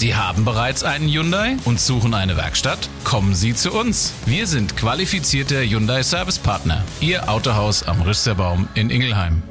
[0.00, 2.88] Sie haben bereits einen Hyundai und suchen eine Werkstatt?
[3.04, 4.14] Kommen Sie zu uns.
[4.24, 6.82] Wir sind qualifizierte Hyundai Service Partner.
[7.02, 9.42] Ihr Autohaus am Rüsterbaum in Ingelheim.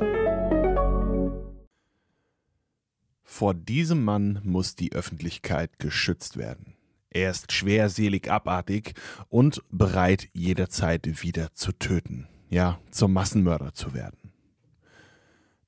[3.21, 6.74] Vor diesem Mann muss die Öffentlichkeit geschützt werden.
[7.12, 8.96] Er ist schwerselig abartig
[9.28, 12.28] und bereit, jederzeit wieder zu töten.
[12.50, 14.19] Ja, zum Massenmörder zu werden.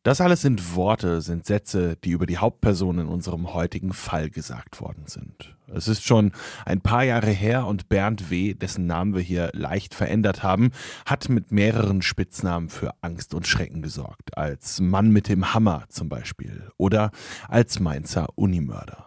[0.03, 4.81] Das alles sind Worte, sind Sätze, die über die Hauptperson in unserem heutigen Fall gesagt
[4.81, 5.55] worden sind.
[5.67, 6.31] Es ist schon
[6.65, 10.71] ein paar Jahre her und Bernd W., dessen Namen wir hier leicht verändert haben,
[11.05, 14.35] hat mit mehreren Spitznamen für Angst und Schrecken gesorgt.
[14.35, 17.11] Als Mann mit dem Hammer zum Beispiel oder
[17.47, 19.05] als Mainzer Unimörder.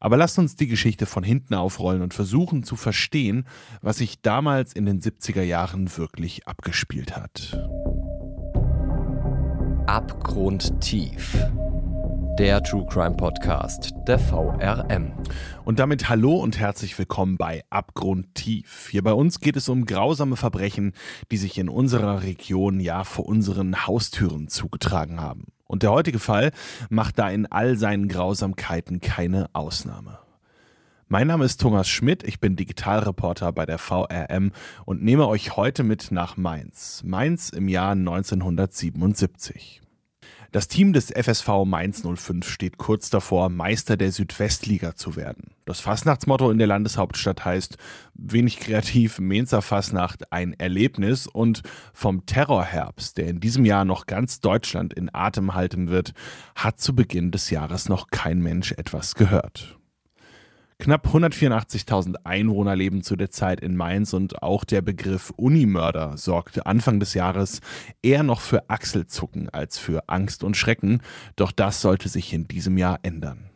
[0.00, 3.46] Aber lasst uns die Geschichte von hinten aufrollen und versuchen zu verstehen,
[3.82, 7.56] was sich damals in den 70er Jahren wirklich abgespielt hat.
[9.86, 11.36] Abgrundtief.
[12.38, 15.12] Der True Crime Podcast der VRM.
[15.64, 18.88] Und damit hallo und herzlich willkommen bei Abgrundtief.
[18.90, 20.92] Hier bei uns geht es um grausame Verbrechen,
[21.30, 25.46] die sich in unserer Region ja vor unseren Haustüren zugetragen haben.
[25.66, 26.52] Und der heutige Fall
[26.88, 30.21] macht da in all seinen Grausamkeiten keine Ausnahme.
[31.12, 34.50] Mein Name ist Thomas Schmidt, ich bin Digitalreporter bei der VRM
[34.86, 37.02] und nehme euch heute mit nach Mainz.
[37.04, 39.82] Mainz im Jahr 1977.
[40.52, 45.50] Das Team des FSV Mainz 05 steht kurz davor, Meister der Südwestliga zu werden.
[45.66, 47.76] Das Fastnachtsmotto in der Landeshauptstadt heißt
[48.14, 51.60] wenig kreativ, Mainzer Fastnacht ein Erlebnis und
[51.92, 56.14] vom Terrorherbst, der in diesem Jahr noch ganz Deutschland in Atem halten wird,
[56.54, 59.78] hat zu Beginn des Jahres noch kein Mensch etwas gehört.
[60.78, 66.66] Knapp 184.000 Einwohner leben zu der Zeit in Mainz und auch der Begriff Unimörder sorgte
[66.66, 67.60] Anfang des Jahres
[68.02, 71.00] eher noch für Achselzucken als für Angst und Schrecken,
[71.36, 73.50] doch das sollte sich in diesem Jahr ändern.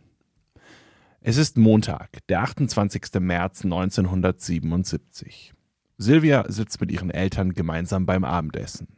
[1.20, 3.02] Es ist Montag, der 28.
[3.18, 5.52] März 1977.
[5.98, 8.95] Silvia sitzt mit ihren Eltern gemeinsam beim Abendessen.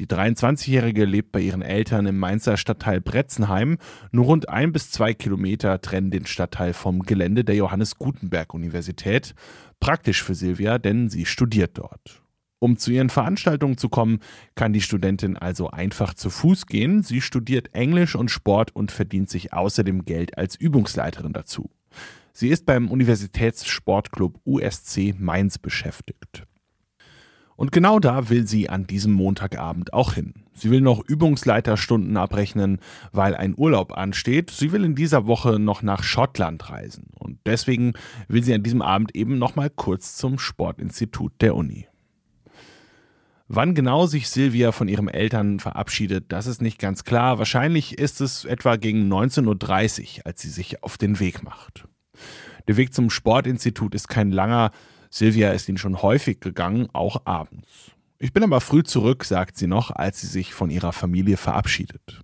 [0.00, 3.76] Die 23-Jährige lebt bei ihren Eltern im Mainzer Stadtteil Bretzenheim.
[4.12, 9.34] Nur rund ein bis zwei Kilometer trennen den Stadtteil vom Gelände der Johannes Gutenberg Universität.
[9.78, 12.22] Praktisch für Silvia, denn sie studiert dort.
[12.60, 14.20] Um zu ihren Veranstaltungen zu kommen,
[14.54, 17.02] kann die Studentin also einfach zu Fuß gehen.
[17.02, 21.68] Sie studiert Englisch und Sport und verdient sich außerdem Geld als Übungsleiterin dazu.
[22.32, 26.46] Sie ist beim Universitätssportclub USC Mainz beschäftigt.
[27.60, 30.32] Und genau da will sie an diesem Montagabend auch hin.
[30.54, 32.78] Sie will noch Übungsleiterstunden abrechnen,
[33.12, 34.50] weil ein Urlaub ansteht.
[34.50, 37.08] Sie will in dieser Woche noch nach Schottland reisen.
[37.18, 37.92] Und deswegen
[38.28, 41.86] will sie an diesem Abend eben noch mal kurz zum Sportinstitut der Uni.
[43.46, 47.38] Wann genau sich Silvia von ihren Eltern verabschiedet, das ist nicht ganz klar.
[47.38, 51.86] Wahrscheinlich ist es etwa gegen 19.30 Uhr, als sie sich auf den Weg macht.
[52.68, 54.70] Der Weg zum Sportinstitut ist kein langer,
[55.10, 57.92] Silvia ist ihn schon häufig gegangen, auch abends.
[58.18, 62.22] Ich bin aber früh zurück, sagt sie noch, als sie sich von ihrer Familie verabschiedet.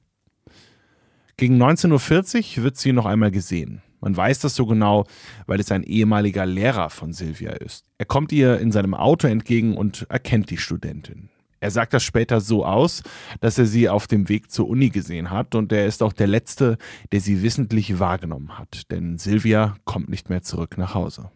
[1.36, 3.82] Gegen 19.40 Uhr wird sie noch einmal gesehen.
[4.00, 5.06] Man weiß das so genau,
[5.46, 7.86] weil es ein ehemaliger Lehrer von Silvia ist.
[7.98, 11.28] Er kommt ihr in seinem Auto entgegen und erkennt die Studentin.
[11.58, 13.02] Er sagt das später so aus,
[13.40, 16.26] dass er sie auf dem Weg zur Uni gesehen hat und er ist auch der
[16.26, 16.78] Letzte,
[17.12, 21.30] der sie wissentlich wahrgenommen hat, denn Silvia kommt nicht mehr zurück nach Hause.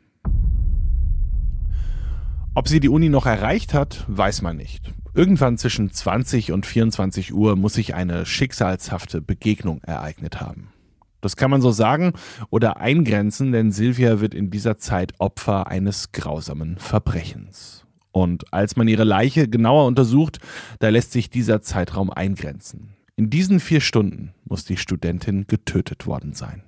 [2.52, 4.92] Ob sie die Uni noch erreicht hat, weiß man nicht.
[5.14, 10.72] Irgendwann zwischen 20 und 24 Uhr muss sich eine schicksalshafte Begegnung ereignet haben.
[11.20, 12.12] Das kann man so sagen
[12.50, 17.86] oder eingrenzen, denn Silvia wird in dieser Zeit Opfer eines grausamen Verbrechens.
[18.10, 20.40] Und als man ihre Leiche genauer untersucht,
[20.80, 22.96] da lässt sich dieser Zeitraum eingrenzen.
[23.14, 26.64] In diesen vier Stunden muss die Studentin getötet worden sein.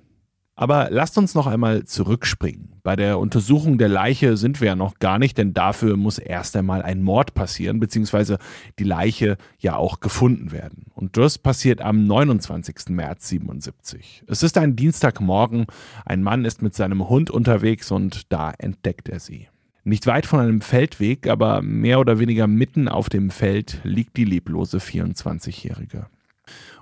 [0.62, 2.74] Aber lasst uns noch einmal zurückspringen.
[2.84, 6.54] Bei der Untersuchung der Leiche sind wir ja noch gar nicht, denn dafür muss erst
[6.56, 8.38] einmal ein Mord passieren, beziehungsweise
[8.78, 10.84] die Leiche ja auch gefunden werden.
[10.94, 12.90] Und das passiert am 29.
[12.90, 14.22] März 77.
[14.28, 15.66] Es ist ein Dienstagmorgen,
[16.06, 19.48] ein Mann ist mit seinem Hund unterwegs und da entdeckt er sie.
[19.82, 24.24] Nicht weit von einem Feldweg, aber mehr oder weniger mitten auf dem Feld liegt die
[24.24, 26.06] leblose 24-Jährige.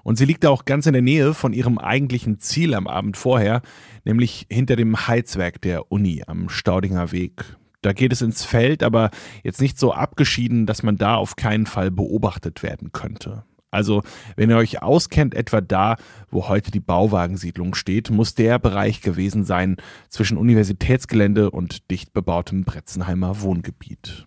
[0.03, 3.63] Und sie liegt auch ganz in der Nähe von ihrem eigentlichen Ziel am Abend vorher,
[4.05, 7.57] nämlich hinter dem Heizwerk der Uni am Staudinger Weg.
[7.83, 9.11] Da geht es ins Feld, aber
[9.43, 13.45] jetzt nicht so abgeschieden, dass man da auf keinen Fall beobachtet werden könnte.
[13.71, 14.03] Also,
[14.37, 15.97] wenn ihr euch auskennt, etwa da,
[16.31, 19.77] wo heute die Bauwagensiedlung steht, muss der Bereich gewesen sein
[20.09, 24.27] zwischen Universitätsgelände und dicht bebautem Bretzenheimer Wohngebiet.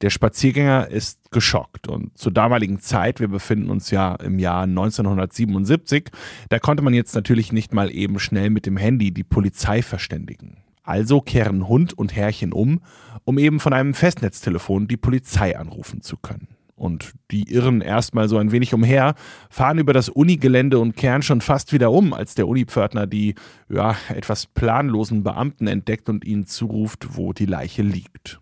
[0.00, 6.10] Der Spaziergänger ist geschockt und zur damaligen Zeit, wir befinden uns ja im Jahr 1977,
[6.50, 10.58] da konnte man jetzt natürlich nicht mal eben schnell mit dem Handy die Polizei verständigen.
[10.84, 12.80] Also kehren Hund und Herrchen um,
[13.24, 16.48] um eben von einem Festnetztelefon die Polizei anrufen zu können.
[16.76, 19.16] Und die irren erstmal so ein wenig umher,
[19.50, 23.34] fahren über das Unigelände und kehren schon fast wieder um, als der Unipförtner die
[23.68, 28.40] ja, etwas planlosen Beamten entdeckt und ihnen zuruft, wo die Leiche liegt.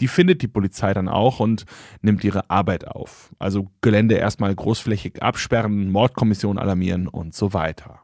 [0.00, 1.64] Die findet die Polizei dann auch und
[2.02, 3.30] nimmt ihre Arbeit auf.
[3.38, 8.00] Also Gelände erstmal großflächig absperren, Mordkommission alarmieren und so weiter.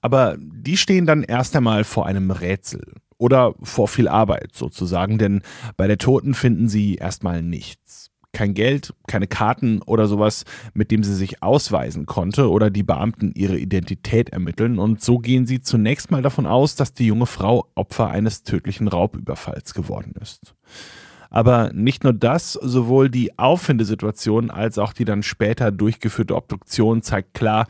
[0.00, 5.42] Aber die stehen dann erst einmal vor einem Rätsel oder vor viel Arbeit sozusagen, denn
[5.76, 8.10] bei der Toten finden sie erstmal nichts.
[8.32, 13.32] Kein Geld, keine Karten oder sowas, mit dem sie sich ausweisen konnte oder die Beamten
[13.34, 17.66] ihre Identität ermitteln und so gehen sie zunächst mal davon aus, dass die junge Frau
[17.74, 20.54] Opfer eines tödlichen Raubüberfalls geworden ist.
[21.30, 27.34] Aber nicht nur das, sowohl die Auffindesituation als auch die dann später durchgeführte Obduktion zeigt
[27.34, 27.66] klar,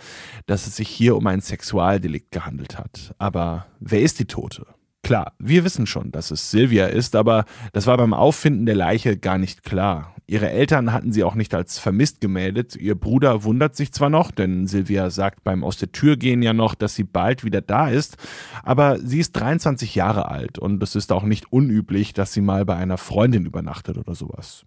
[0.47, 3.15] dass es sich hier um ein Sexualdelikt gehandelt hat.
[3.19, 4.67] Aber wer ist die Tote?
[5.03, 9.17] Klar, wir wissen schon, dass es Silvia ist, aber das war beim Auffinden der Leiche
[9.17, 10.15] gar nicht klar.
[10.27, 12.77] Ihre Eltern hatten sie auch nicht als vermisst gemeldet.
[12.77, 16.53] Ihr Bruder wundert sich zwar noch, denn Silvia sagt beim Aus der Tür gehen ja
[16.53, 18.17] noch, dass sie bald wieder da ist,
[18.63, 22.65] aber sie ist 23 Jahre alt und es ist auch nicht unüblich, dass sie mal
[22.65, 24.67] bei einer Freundin übernachtet oder sowas.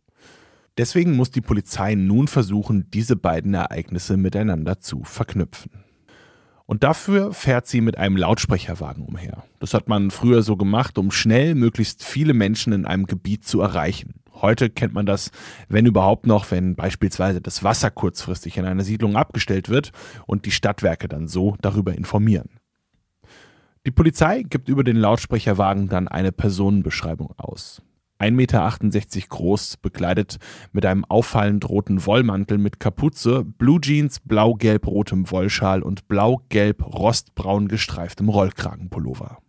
[0.77, 5.82] Deswegen muss die Polizei nun versuchen, diese beiden Ereignisse miteinander zu verknüpfen.
[6.65, 9.43] Und dafür fährt sie mit einem Lautsprecherwagen umher.
[9.59, 13.61] Das hat man früher so gemacht, um schnell möglichst viele Menschen in einem Gebiet zu
[13.61, 14.15] erreichen.
[14.33, 15.31] Heute kennt man das,
[15.67, 19.91] wenn überhaupt noch, wenn beispielsweise das Wasser kurzfristig in einer Siedlung abgestellt wird
[20.25, 22.49] und die Stadtwerke dann so darüber informieren.
[23.85, 27.81] Die Polizei gibt über den Lautsprecherwagen dann eine Personenbeschreibung aus.
[28.23, 30.37] 1,68 Meter groß, bekleidet
[30.71, 39.39] mit einem auffallend roten Wollmantel mit Kapuze, Blue Jeans, blau-gelb-rotem Wollschal und blau-gelb-rostbraun gestreiftem Rollkragenpullover.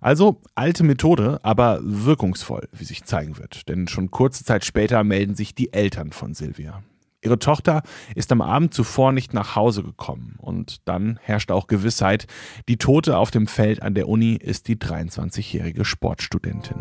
[0.00, 3.68] Also alte Methode, aber wirkungsvoll, wie sich zeigen wird.
[3.68, 6.82] Denn schon kurze Zeit später melden sich die Eltern von Silvia.
[7.26, 7.82] Ihre Tochter
[8.14, 12.28] ist am Abend zuvor nicht nach Hause gekommen und dann herrscht auch Gewissheit,
[12.68, 16.76] die Tote auf dem Feld an der Uni ist die 23-jährige Sportstudentin.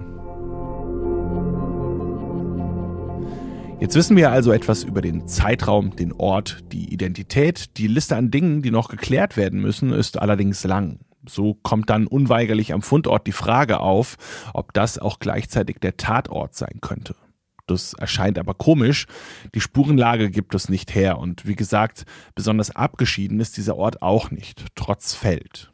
[3.79, 7.75] Jetzt wissen wir also etwas über den Zeitraum, den Ort, die Identität.
[7.77, 10.99] Die Liste an Dingen, die noch geklärt werden müssen, ist allerdings lang.
[11.27, 14.17] So kommt dann unweigerlich am Fundort die Frage auf,
[14.53, 17.15] ob das auch gleichzeitig der Tatort sein könnte.
[17.67, 19.07] Das erscheint aber komisch.
[19.53, 24.31] Die Spurenlage gibt es nicht her und wie gesagt, besonders abgeschieden ist dieser Ort auch
[24.31, 25.71] nicht, trotz Feld.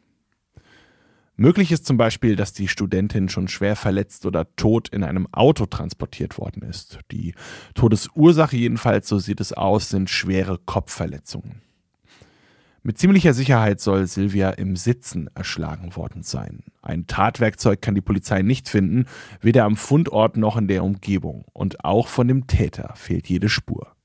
[1.42, 5.66] Möglich ist zum Beispiel, dass die Studentin schon schwer verletzt oder tot in einem Auto
[5.66, 7.00] transportiert worden ist.
[7.12, 7.34] Die
[7.74, 11.64] Todesursache jedenfalls, so sieht es aus, sind schwere Kopfverletzungen.
[12.83, 16.63] Mit ziemlicher Sicherheit soll Silvia im Sitzen erschlagen worden sein.
[16.81, 19.06] Ein Tatwerkzeug kann die Polizei nicht finden,
[19.39, 21.45] weder am Fundort noch in der Umgebung.
[21.54, 23.95] Und auch von dem Täter fehlt jede Spur.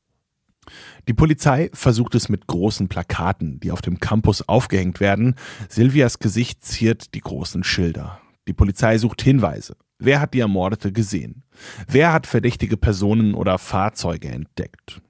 [1.08, 5.36] Die Polizei versucht es mit großen Plakaten, die auf dem Campus aufgehängt werden.
[5.70, 8.20] Silvias Gesicht ziert die großen Schilder.
[8.46, 9.76] Die Polizei sucht Hinweise.
[9.98, 11.44] Wer hat die Ermordete gesehen?
[11.88, 15.00] Wer hat verdächtige Personen oder Fahrzeuge entdeckt?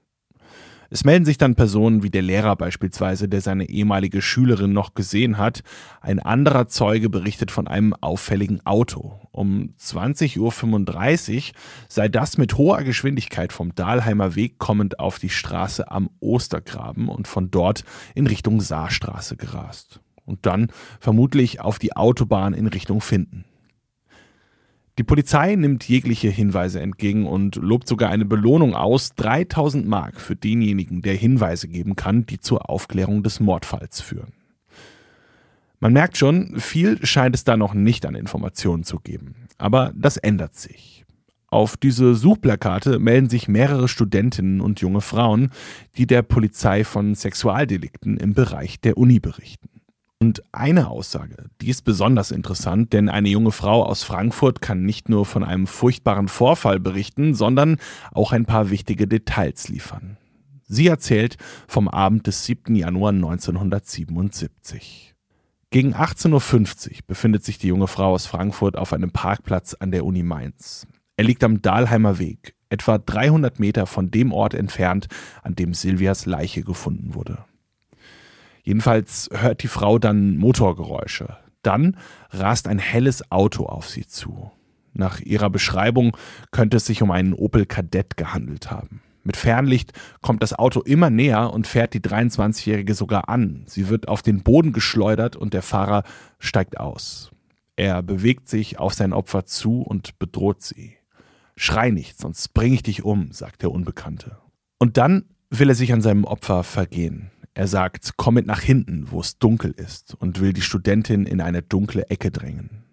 [0.89, 5.37] Es melden sich dann Personen wie der Lehrer beispielsweise, der seine ehemalige Schülerin noch gesehen
[5.37, 5.61] hat.
[6.01, 9.19] Ein anderer Zeuge berichtet von einem auffälligen Auto.
[9.31, 11.41] Um 20.35 Uhr
[11.89, 17.27] sei das mit hoher Geschwindigkeit vom Dahlheimer Weg kommend auf die Straße am Ostergraben und
[17.27, 17.83] von dort
[18.15, 19.99] in Richtung Saarstraße gerast.
[20.25, 23.45] Und dann vermutlich auf die Autobahn in Richtung Finden.
[24.97, 30.35] Die Polizei nimmt jegliche Hinweise entgegen und lobt sogar eine Belohnung aus, 3000 Mark für
[30.35, 34.33] denjenigen, der Hinweise geben kann, die zur Aufklärung des Mordfalls führen.
[35.79, 39.35] Man merkt schon, viel scheint es da noch nicht an Informationen zu geben.
[39.59, 41.05] Aber das ändert sich.
[41.49, 45.51] Auf diese Suchplakate melden sich mehrere Studentinnen und junge Frauen,
[45.95, 49.76] die der Polizei von Sexualdelikten im Bereich der Uni berichten.
[50.19, 55.09] Und eine Aussage, die ist besonders interessant, denn eine junge Frau aus Frankfurt kann nicht
[55.09, 57.77] nur von einem furchtbaren Vorfall berichten, sondern
[58.11, 60.17] auch ein paar wichtige Details liefern.
[60.65, 62.75] Sie erzählt vom Abend des 7.
[62.75, 65.13] Januar 1977.
[65.69, 70.03] Gegen 18.50 Uhr befindet sich die junge Frau aus Frankfurt auf einem Parkplatz an der
[70.03, 70.87] Uni Mainz.
[71.15, 75.07] Er liegt am Dahlheimer Weg, etwa 300 Meter von dem Ort entfernt,
[75.43, 77.45] an dem Silvias Leiche gefunden wurde.
[78.67, 81.37] Jedenfalls hört die Frau dann Motorgeräusche.
[81.61, 81.95] Dann
[82.31, 84.51] rast ein helles Auto auf sie zu.
[84.91, 86.17] Nach ihrer Beschreibung
[86.51, 89.01] könnte es sich um einen Opel Kadett gehandelt haben.
[89.23, 93.63] Mit Fernlicht kommt das Auto immer näher und fährt die 23-Jährige sogar an.
[93.67, 96.03] Sie wird auf den Boden geschleudert und der Fahrer
[96.37, 97.31] steigt aus.
[97.77, 100.97] Er bewegt sich auf sein Opfer zu und bedroht sie.
[101.55, 104.39] Schrei nicht, sonst bringe ich dich um, sagt der Unbekannte.
[104.77, 107.31] Und dann will er sich an seinem Opfer vergehen.
[107.57, 111.41] Er sagt, komm mit nach hinten, wo es dunkel ist, und will die Studentin in
[111.41, 112.83] eine dunkle Ecke drängen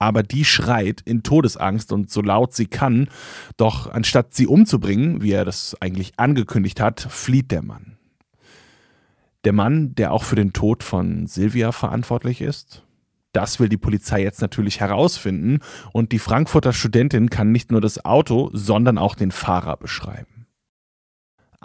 [0.00, 3.08] aber die schreit in Todesangst und so laut sie kann.
[3.56, 7.96] Doch anstatt sie umzubringen, wie er das eigentlich angekündigt hat, flieht der Mann.
[9.44, 12.82] Der Mann, der auch für den Tod von Silvia verantwortlich ist?
[13.32, 15.60] Das will die Polizei jetzt natürlich herausfinden
[15.92, 20.33] und die Frankfurter Studentin kann nicht nur das Auto, sondern auch den Fahrer beschreiben.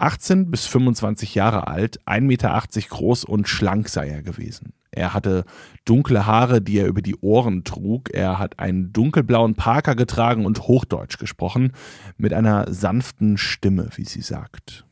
[0.00, 4.72] 18 bis 25 Jahre alt, 1,80 Meter groß und schlank sei er gewesen.
[4.92, 5.44] Er hatte
[5.84, 8.10] dunkle Haare, die er über die Ohren trug.
[8.12, 11.72] Er hat einen dunkelblauen Parker getragen und Hochdeutsch gesprochen,
[12.16, 14.84] mit einer sanften Stimme, wie sie sagt.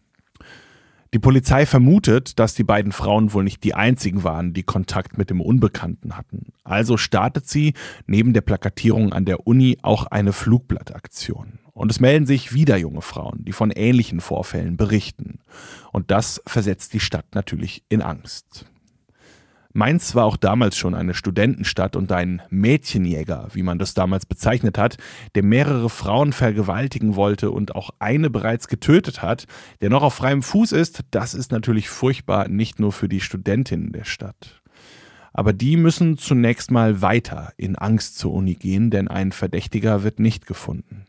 [1.15, 5.31] Die Polizei vermutet, dass die beiden Frauen wohl nicht die einzigen waren, die Kontakt mit
[5.31, 6.53] dem Unbekannten hatten.
[6.65, 7.73] Also startet sie
[8.07, 11.61] neben der Plakatierung an der Uni auch eine Flugblattaktion.
[11.73, 15.39] Und es melden sich wieder junge Frauen, die von ähnlichen Vorfällen berichten.
[15.93, 18.67] Und das versetzt die Stadt natürlich in Angst.
[19.75, 24.79] Mainz war auch damals schon eine Studentenstadt und ein Mädchenjäger, wie man das damals bezeichnet
[24.79, 24.97] hat,
[25.35, 29.47] der mehrere Frauen vergewaltigen wollte und auch eine bereits getötet hat,
[29.83, 33.93] der noch auf freiem Fuß ist, das ist natürlich furchtbar, nicht nur für die Studentinnen
[33.93, 34.63] der Stadt.
[35.35, 40.19] Aber die müssen zunächst mal weiter in Angst zur Uni gehen, denn ein Verdächtiger wird
[40.19, 41.05] nicht gefunden.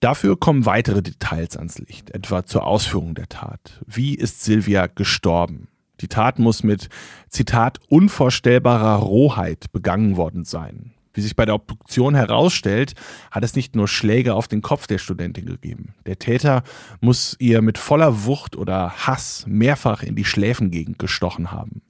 [0.00, 3.80] Dafür kommen weitere Details ans Licht, etwa zur Ausführung der Tat.
[3.86, 5.68] Wie ist Silvia gestorben?
[6.00, 6.88] Die Tat muss mit,
[7.28, 10.92] Zitat, unvorstellbarer Rohheit begangen worden sein.
[11.12, 12.94] Wie sich bei der Obduktion herausstellt,
[13.30, 15.94] hat es nicht nur Schläge auf den Kopf der Studentin gegeben.
[16.06, 16.62] Der Täter
[17.00, 21.82] muss ihr mit voller Wucht oder Hass mehrfach in die Schläfengegend gestochen haben.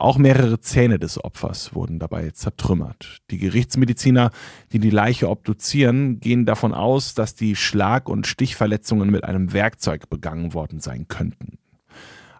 [0.00, 3.18] Auch mehrere Zähne des Opfers wurden dabei zertrümmert.
[3.32, 4.30] Die Gerichtsmediziner,
[4.72, 10.08] die die Leiche obduzieren, gehen davon aus, dass die Schlag- und Stichverletzungen mit einem Werkzeug
[10.08, 11.58] begangen worden sein könnten.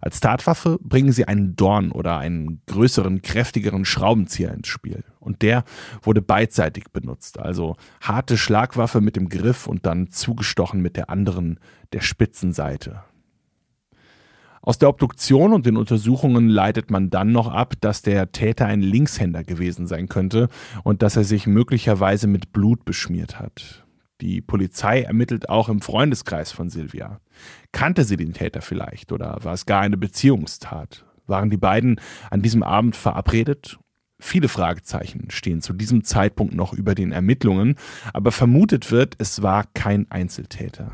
[0.00, 5.04] Als Tatwaffe bringen sie einen Dorn oder einen größeren, kräftigeren Schraubenzieher ins Spiel.
[5.18, 5.64] Und der
[6.02, 11.58] wurde beidseitig benutzt, also harte Schlagwaffe mit dem Griff und dann zugestochen mit der anderen,
[11.92, 13.02] der spitzen Seite.
[14.62, 18.82] Aus der Obduktion und den Untersuchungen leitet man dann noch ab, dass der Täter ein
[18.82, 20.48] Linkshänder gewesen sein könnte
[20.84, 23.87] und dass er sich möglicherweise mit Blut beschmiert hat.
[24.20, 27.20] Die Polizei ermittelt auch im Freundeskreis von Silvia.
[27.70, 31.04] Kannte sie den Täter vielleicht oder war es gar eine Beziehungstat?
[31.26, 33.78] Waren die beiden an diesem Abend verabredet?
[34.18, 37.76] Viele Fragezeichen stehen zu diesem Zeitpunkt noch über den Ermittlungen,
[38.12, 40.90] aber vermutet wird, es war kein Einzeltäter.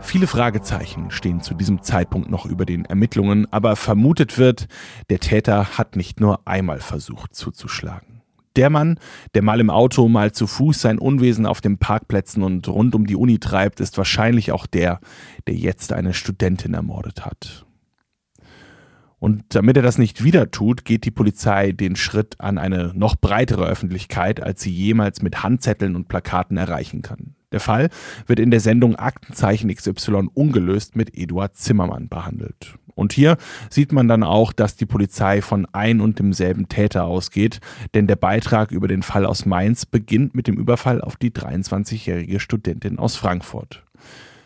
[0.00, 4.66] Viele Fragezeichen stehen zu diesem Zeitpunkt noch über den Ermittlungen, aber vermutet wird,
[5.08, 8.19] der Täter hat nicht nur einmal versucht zuzuschlagen.
[8.60, 8.98] Der Mann,
[9.32, 13.06] der mal im Auto, mal zu Fuß sein Unwesen auf den Parkplätzen und rund um
[13.06, 15.00] die Uni treibt, ist wahrscheinlich auch der,
[15.46, 17.64] der jetzt eine Studentin ermordet hat.
[19.18, 23.16] Und damit er das nicht wieder tut, geht die Polizei den Schritt an eine noch
[23.16, 27.36] breitere Öffentlichkeit, als sie jemals mit Handzetteln und Plakaten erreichen kann.
[27.52, 27.88] Der Fall
[28.26, 32.74] wird in der Sendung Aktenzeichen XY ungelöst mit Eduard Zimmermann behandelt.
[33.00, 33.38] Und hier
[33.70, 37.60] sieht man dann auch, dass die Polizei von ein und demselben Täter ausgeht,
[37.94, 42.40] denn der Beitrag über den Fall aus Mainz beginnt mit dem Überfall auf die 23-jährige
[42.40, 43.82] Studentin aus Frankfurt.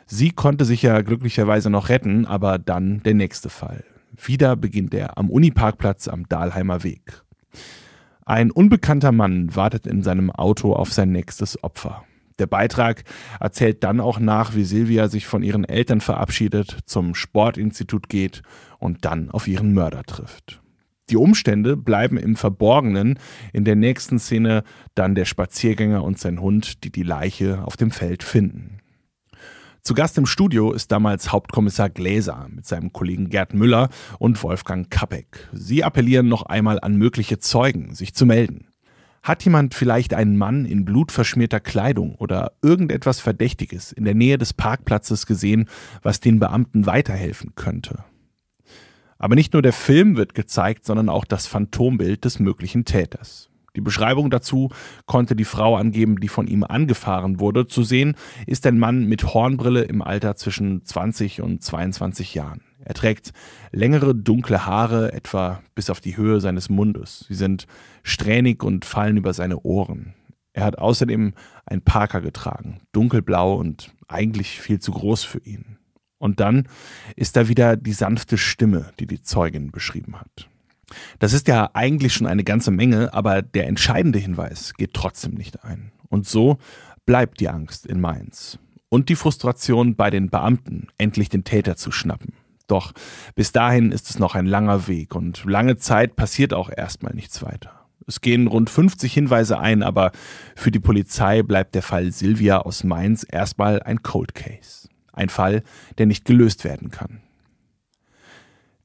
[0.06, 3.82] Sie konnte sich ja glücklicherweise noch retten, aber dann der nächste Fall.
[4.16, 7.24] Wieder beginnt er am Uniparkplatz am Dahlheimer Weg.
[8.24, 12.04] Ein unbekannter Mann wartet in seinem Auto auf sein nächstes Opfer.
[12.38, 13.04] Der Beitrag
[13.38, 18.42] erzählt dann auch nach, wie Silvia sich von ihren Eltern verabschiedet, zum Sportinstitut geht
[18.78, 20.60] und dann auf ihren Mörder trifft.
[21.10, 23.18] Die Umstände bleiben im Verborgenen.
[23.52, 24.64] In der nächsten Szene
[24.94, 28.78] dann der Spaziergänger und sein Hund, die die Leiche auf dem Feld finden.
[29.82, 34.88] Zu Gast im Studio ist damals Hauptkommissar Gläser mit seinem Kollegen Gerd Müller und Wolfgang
[34.88, 35.50] Kappeck.
[35.52, 38.68] Sie appellieren noch einmal an mögliche Zeugen, sich zu melden.
[39.24, 44.52] Hat jemand vielleicht einen Mann in blutverschmierter Kleidung oder irgendetwas Verdächtiges in der Nähe des
[44.52, 45.70] Parkplatzes gesehen,
[46.02, 48.04] was den Beamten weiterhelfen könnte?
[49.16, 53.48] Aber nicht nur der Film wird gezeigt, sondern auch das Phantombild des möglichen Täters.
[53.76, 54.68] Die Beschreibung dazu
[55.06, 57.66] konnte die Frau angeben, die von ihm angefahren wurde.
[57.66, 58.16] Zu sehen
[58.46, 62.60] ist ein Mann mit Hornbrille im Alter zwischen 20 und 22 Jahren.
[62.84, 63.32] Er trägt
[63.72, 67.24] längere dunkle Haare, etwa bis auf die Höhe seines Mundes.
[67.28, 67.66] Sie sind
[68.02, 70.14] strähnig und fallen über seine Ohren.
[70.52, 71.34] Er hat außerdem
[71.66, 75.78] ein Parker getragen, dunkelblau und eigentlich viel zu groß für ihn.
[76.18, 76.68] Und dann
[77.16, 80.48] ist da wieder die sanfte Stimme, die die Zeugin beschrieben hat.
[81.18, 85.64] Das ist ja eigentlich schon eine ganze Menge, aber der entscheidende Hinweis geht trotzdem nicht
[85.64, 85.90] ein.
[86.08, 86.58] Und so
[87.04, 88.58] bleibt die Angst in Mainz.
[88.88, 92.34] Und die Frustration bei den Beamten, endlich den Täter zu schnappen.
[92.66, 92.92] Doch
[93.34, 97.42] bis dahin ist es noch ein langer Weg und lange Zeit passiert auch erstmal nichts
[97.42, 97.84] weiter.
[98.06, 100.12] Es gehen rund 50 Hinweise ein, aber
[100.56, 104.88] für die Polizei bleibt der Fall Silvia aus Mainz erstmal ein Cold Case.
[105.12, 105.62] Ein Fall,
[105.98, 107.20] der nicht gelöst werden kann.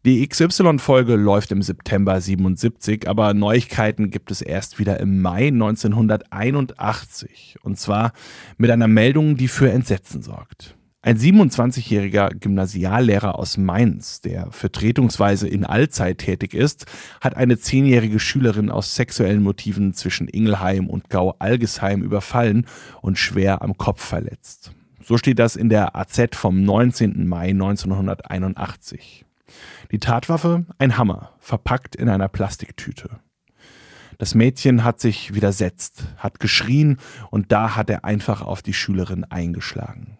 [0.05, 7.57] Die XY-Folge läuft im September 77, aber Neuigkeiten gibt es erst wieder im Mai 1981.
[7.63, 8.13] Und zwar
[8.57, 10.77] mit einer Meldung, die für Entsetzen sorgt.
[11.01, 16.87] Ein 27-jähriger Gymnasiallehrer aus Mainz, der vertretungsweise in Allzeit tätig ist,
[17.21, 22.65] hat eine zehnjährige Schülerin aus sexuellen Motiven zwischen Ingelheim und Gau-Algesheim überfallen
[23.01, 24.73] und schwer am Kopf verletzt.
[25.01, 27.29] So steht das in der AZ vom 19.
[27.29, 29.23] Mai 1981.
[29.93, 33.21] Die Tatwaffe ein Hammer, verpackt in einer Plastiktüte.
[34.17, 36.97] Das Mädchen hat sich widersetzt, hat geschrien
[37.31, 40.18] und da hat er einfach auf die Schülerin eingeschlagen.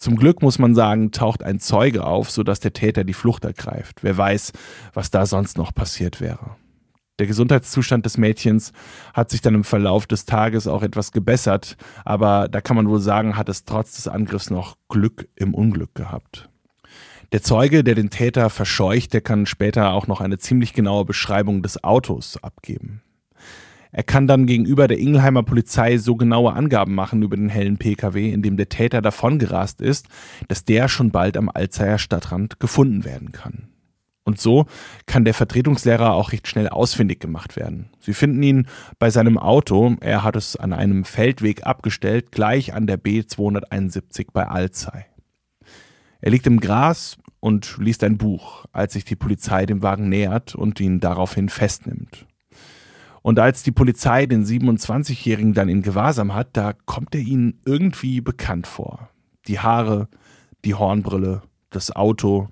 [0.00, 4.02] Zum Glück muss man sagen, taucht ein Zeuge auf, sodass der Täter die Flucht ergreift.
[4.02, 4.52] Wer weiß,
[4.94, 6.56] was da sonst noch passiert wäre.
[7.18, 8.72] Der Gesundheitszustand des Mädchens
[9.12, 13.00] hat sich dann im Verlauf des Tages auch etwas gebessert, aber da kann man wohl
[13.00, 16.48] sagen, hat es trotz des Angriffs noch Glück im Unglück gehabt.
[17.32, 21.62] Der Zeuge, der den Täter verscheucht, der kann später auch noch eine ziemlich genaue Beschreibung
[21.62, 23.02] des Autos abgeben.
[23.92, 28.30] Er kann dann gegenüber der Ingelheimer Polizei so genaue Angaben machen über den hellen Pkw,
[28.30, 30.08] in dem der Täter davongerast ist,
[30.48, 33.68] dass der schon bald am Alzeier Stadtrand gefunden werden kann.
[34.22, 34.66] Und so
[35.06, 37.88] kann der Vertretungslehrer auch recht schnell ausfindig gemacht werden.
[37.98, 38.68] Sie finden ihn
[39.00, 44.28] bei seinem Auto, er hat es an einem Feldweg abgestellt, gleich an der B 271
[44.32, 45.06] bei Alzey.
[46.20, 50.54] Er liegt im Gras und liest ein Buch, als sich die Polizei dem Wagen nähert
[50.54, 52.26] und ihn daraufhin festnimmt.
[53.22, 58.20] Und als die Polizei den 27-Jährigen dann in Gewahrsam hat, da kommt er ihnen irgendwie
[58.20, 59.10] bekannt vor.
[59.46, 60.08] Die Haare,
[60.64, 62.48] die Hornbrille, das Auto.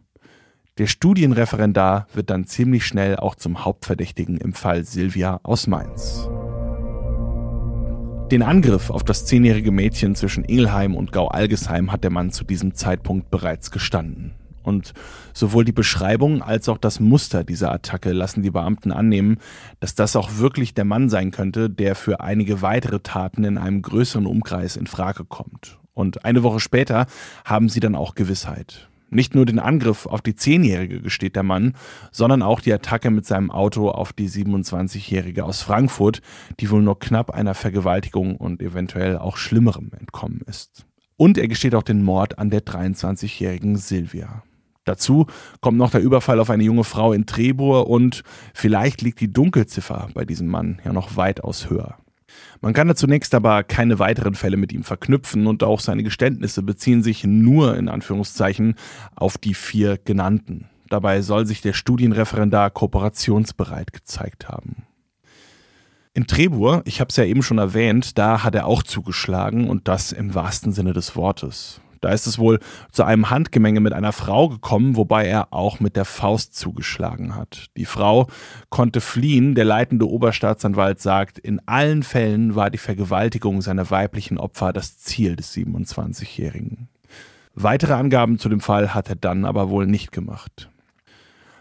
[0.76, 6.28] Der Studienreferendar wird dann ziemlich schnell auch zum Hauptverdächtigen im Fall Silvia aus Mainz.
[8.30, 12.74] Den Angriff auf das zehnjährige Mädchen zwischen Ingelheim und Gau-Algesheim hat der Mann zu diesem
[12.74, 14.34] Zeitpunkt bereits gestanden.
[14.68, 14.92] Und
[15.32, 19.38] sowohl die Beschreibung als auch das Muster dieser Attacke lassen die Beamten annehmen,
[19.80, 23.80] dass das auch wirklich der Mann sein könnte, der für einige weitere Taten in einem
[23.80, 25.78] größeren Umkreis in Frage kommt.
[25.94, 27.06] Und eine Woche später
[27.46, 28.88] haben sie dann auch Gewissheit.
[29.10, 31.74] Nicht nur den Angriff auf die Zehnjährige gesteht der Mann,
[32.12, 36.20] sondern auch die Attacke mit seinem Auto auf die 27-Jährige aus Frankfurt,
[36.60, 40.84] die wohl nur knapp einer Vergewaltigung und eventuell auch Schlimmerem entkommen ist.
[41.16, 44.44] Und er gesteht auch den Mord an der 23-jährigen Silvia.
[44.88, 45.26] Dazu
[45.60, 48.22] kommt noch der Überfall auf eine junge Frau in Trebur und
[48.54, 51.96] vielleicht liegt die Dunkelziffer bei diesem Mann ja noch weitaus höher.
[52.60, 56.62] Man kann da zunächst aber keine weiteren Fälle mit ihm verknüpfen und auch seine Geständnisse
[56.62, 58.74] beziehen sich nur in Anführungszeichen
[59.14, 60.68] auf die vier genannten.
[60.88, 64.84] Dabei soll sich der Studienreferendar kooperationsbereit gezeigt haben.
[66.14, 69.86] In Trebur, ich habe es ja eben schon erwähnt, da hat er auch zugeschlagen und
[69.86, 71.80] das im wahrsten Sinne des Wortes.
[72.00, 72.60] Da ist es wohl
[72.92, 77.66] zu einem Handgemenge mit einer Frau gekommen, wobei er auch mit der Faust zugeschlagen hat.
[77.76, 78.28] Die Frau
[78.70, 79.54] konnte fliehen.
[79.54, 85.36] Der leitende Oberstaatsanwalt sagt, in allen Fällen war die Vergewaltigung seiner weiblichen Opfer das Ziel
[85.36, 86.88] des 27-Jährigen.
[87.54, 90.70] Weitere Angaben zu dem Fall hat er dann aber wohl nicht gemacht.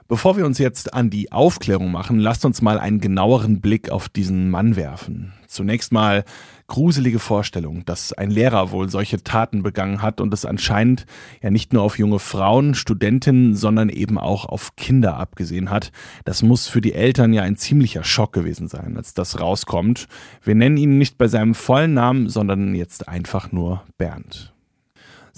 [0.07, 4.07] Bevor wir uns jetzt an die Aufklärung machen, lasst uns mal einen genaueren Blick auf
[4.07, 5.33] diesen Mann werfen.
[5.47, 6.23] Zunächst mal
[6.67, 11.05] gruselige Vorstellung, dass ein Lehrer wohl solche Taten begangen hat und es anscheinend
[11.41, 15.91] ja nicht nur auf junge Frauen, Studentinnen, sondern eben auch auf Kinder abgesehen hat.
[16.25, 20.07] Das muss für die Eltern ja ein ziemlicher Schock gewesen sein, als das rauskommt.
[20.43, 24.53] Wir nennen ihn nicht bei seinem vollen Namen, sondern jetzt einfach nur Bernd.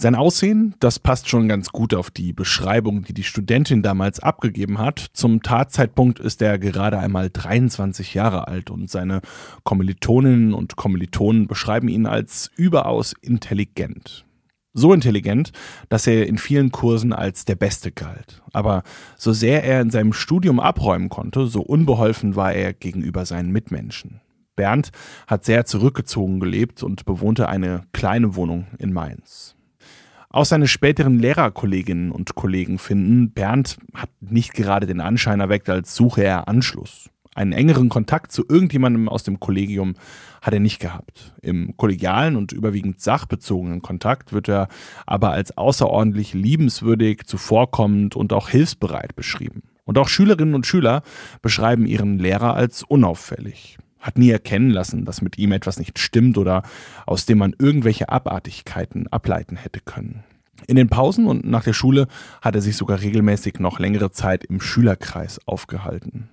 [0.02, 4.78] Sein Aussehen, das passt schon ganz gut auf die Beschreibung, die die Studentin damals abgegeben
[4.78, 5.08] hat.
[5.12, 9.20] Zum Tatzeitpunkt ist er gerade einmal 23 Jahre alt und seine
[9.66, 14.24] Kommilitoninnen und Kommilitonen beschreiben ihn als überaus intelligent.
[14.72, 15.52] So intelligent,
[15.90, 18.42] dass er in vielen Kursen als der Beste galt.
[18.54, 18.84] Aber
[19.18, 24.22] so sehr er in seinem Studium abräumen konnte, so unbeholfen war er gegenüber seinen Mitmenschen.
[24.56, 24.92] Bernd
[25.28, 29.58] hat sehr zurückgezogen gelebt und bewohnte eine kleine Wohnung in Mainz.
[30.32, 35.96] Auch seine späteren Lehrerkolleginnen und Kollegen finden, Bernd hat nicht gerade den Anschein erweckt, als
[35.96, 37.10] suche er Anschluss.
[37.34, 39.96] Einen engeren Kontakt zu irgendjemandem aus dem Kollegium
[40.44, 41.34] hat er nicht gehabt.
[41.42, 44.68] Im kollegialen und überwiegend sachbezogenen Kontakt wird er
[45.08, 49.64] aber als außerordentlich liebenswürdig, zuvorkommend und auch hilfsbereit beschrieben.
[49.84, 51.02] Und auch Schülerinnen und Schüler
[51.42, 56.38] beschreiben ihren Lehrer als unauffällig hat nie erkennen lassen, dass mit ihm etwas nicht stimmt
[56.38, 56.64] oder
[57.06, 60.24] aus dem man irgendwelche Abartigkeiten ableiten hätte können.
[60.68, 62.08] In den Pausen und nach der Schule
[62.42, 66.30] hat er sich sogar regelmäßig noch längere Zeit im Schülerkreis aufgehalten.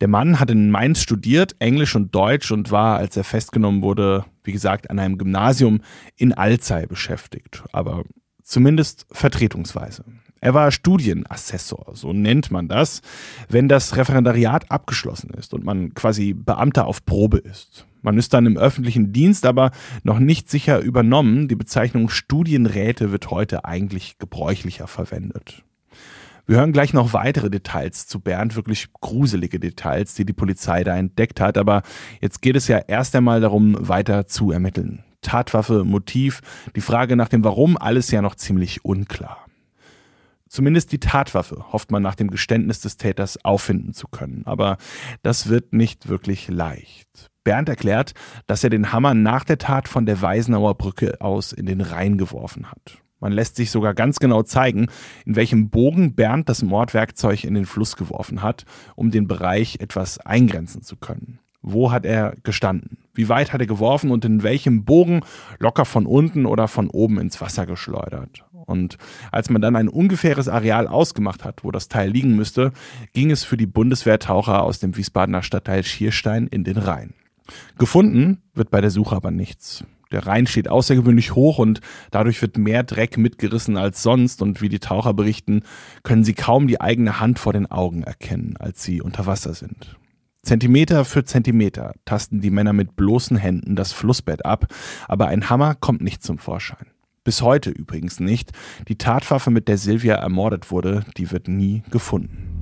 [0.00, 4.24] Der Mann hat in Mainz studiert, Englisch und Deutsch und war, als er festgenommen wurde,
[4.44, 5.80] wie gesagt, an einem Gymnasium
[6.16, 8.04] in Alzey beschäftigt, aber
[8.42, 10.04] zumindest vertretungsweise.
[10.46, 13.02] Er war Studienassessor, so nennt man das,
[13.48, 17.84] wenn das Referendariat abgeschlossen ist und man quasi Beamter auf Probe ist.
[18.00, 19.72] Man ist dann im öffentlichen Dienst aber
[20.04, 21.48] noch nicht sicher übernommen.
[21.48, 25.64] Die Bezeichnung Studienräte wird heute eigentlich gebräuchlicher verwendet.
[26.46, 30.96] Wir hören gleich noch weitere Details zu Bernd, wirklich gruselige Details, die die Polizei da
[30.96, 31.58] entdeckt hat.
[31.58, 31.82] Aber
[32.20, 35.02] jetzt geht es ja erst einmal darum, weiter zu ermitteln.
[35.22, 36.40] Tatwaffe, Motiv,
[36.76, 39.45] die Frage nach dem Warum, alles ja noch ziemlich unklar.
[40.48, 44.42] Zumindest die Tatwaffe hofft man nach dem Geständnis des Täters auffinden zu können.
[44.44, 44.76] Aber
[45.22, 47.30] das wird nicht wirklich leicht.
[47.42, 48.12] Bernd erklärt,
[48.46, 52.18] dass er den Hammer nach der Tat von der Weisenauer Brücke aus in den Rhein
[52.18, 52.98] geworfen hat.
[53.18, 54.88] Man lässt sich sogar ganz genau zeigen,
[55.24, 60.18] in welchem Bogen Bernd das Mordwerkzeug in den Fluss geworfen hat, um den Bereich etwas
[60.18, 61.40] eingrenzen zu können.
[61.62, 62.98] Wo hat er gestanden?
[63.14, 65.22] Wie weit hat er geworfen und in welchem Bogen
[65.58, 68.44] locker von unten oder von oben ins Wasser geschleudert?
[68.66, 68.98] Und
[69.32, 72.72] als man dann ein ungefähres Areal ausgemacht hat, wo das Teil liegen müsste,
[73.12, 77.14] ging es für die Bundeswehrtaucher aus dem Wiesbadener Stadtteil Schierstein in den Rhein.
[77.78, 79.84] Gefunden wird bei der Suche aber nichts.
[80.12, 84.68] Der Rhein steht außergewöhnlich hoch und dadurch wird mehr Dreck mitgerissen als sonst und wie
[84.68, 85.62] die Taucher berichten,
[86.04, 89.96] können sie kaum die eigene Hand vor den Augen erkennen, als sie unter Wasser sind.
[90.42, 94.72] Zentimeter für Zentimeter tasten die Männer mit bloßen Händen das Flussbett ab,
[95.08, 96.86] aber ein Hammer kommt nicht zum Vorschein.
[97.26, 98.52] Bis heute übrigens nicht.
[98.86, 102.52] Die Tatwaffe, mit der Silvia ermordet wurde, die wird nie gefunden.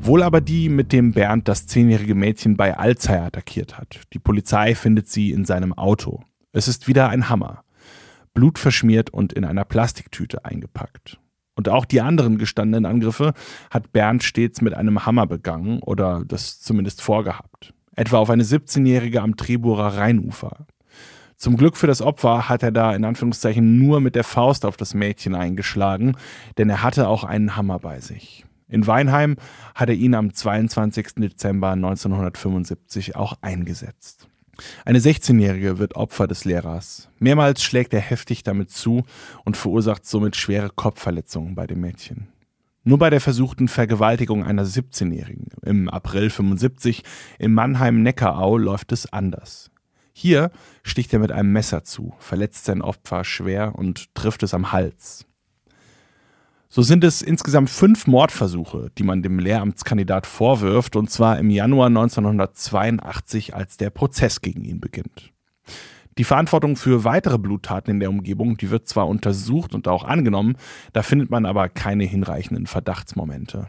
[0.00, 4.00] Wohl aber die, mit dem Bernd das zehnjährige Mädchen bei Alzey attackiert hat.
[4.14, 6.24] Die Polizei findet sie in seinem Auto.
[6.50, 7.62] Es ist wieder ein Hammer.
[8.34, 11.20] Blutverschmiert und in einer Plastiktüte eingepackt.
[11.54, 13.32] Und auch die anderen gestandenen Angriffe
[13.70, 17.72] hat Bernd stets mit einem Hammer begangen oder das zumindest vorgehabt.
[17.94, 20.66] Etwa auf eine 17-Jährige am Treburer Rheinufer.
[21.42, 24.76] Zum Glück für das Opfer hat er da in Anführungszeichen nur mit der Faust auf
[24.76, 26.16] das Mädchen eingeschlagen,
[26.56, 28.44] denn er hatte auch einen Hammer bei sich.
[28.68, 29.34] In Weinheim
[29.74, 31.14] hat er ihn am 22.
[31.16, 34.28] Dezember 1975 auch eingesetzt.
[34.84, 37.08] Eine 16-Jährige wird Opfer des Lehrers.
[37.18, 39.02] Mehrmals schlägt er heftig damit zu
[39.44, 42.28] und verursacht somit schwere Kopfverletzungen bei dem Mädchen.
[42.84, 47.02] Nur bei der versuchten Vergewaltigung einer 17-Jährigen im April 75
[47.40, 49.71] in Mannheim-Neckarau läuft es anders.
[50.22, 50.52] Hier
[50.84, 55.26] sticht er mit einem Messer zu, verletzt sein Opfer schwer und trifft es am Hals.
[56.68, 61.88] So sind es insgesamt fünf Mordversuche, die man dem Lehramtskandidat vorwirft, und zwar im Januar
[61.88, 65.32] 1982, als der Prozess gegen ihn beginnt.
[66.18, 70.56] Die Verantwortung für weitere Bluttaten in der Umgebung, die wird zwar untersucht und auch angenommen,
[70.92, 73.66] da findet man aber keine hinreichenden Verdachtsmomente.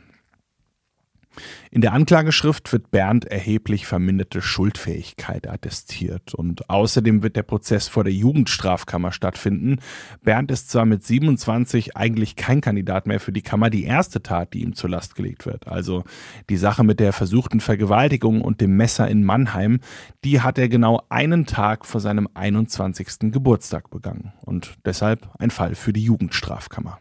[1.71, 8.03] In der Anklageschrift wird Bernd erheblich verminderte Schuldfähigkeit attestiert und außerdem wird der Prozess vor
[8.03, 9.79] der Jugendstrafkammer stattfinden.
[10.21, 14.53] Bernd ist zwar mit 27 eigentlich kein Kandidat mehr für die Kammer, die erste Tat,
[14.53, 16.03] die ihm zur Last gelegt wird, also
[16.49, 19.79] die Sache mit der versuchten Vergewaltigung und dem Messer in Mannheim,
[20.23, 23.31] die hat er genau einen Tag vor seinem 21.
[23.31, 26.99] Geburtstag begangen und deshalb ein Fall für die Jugendstrafkammer.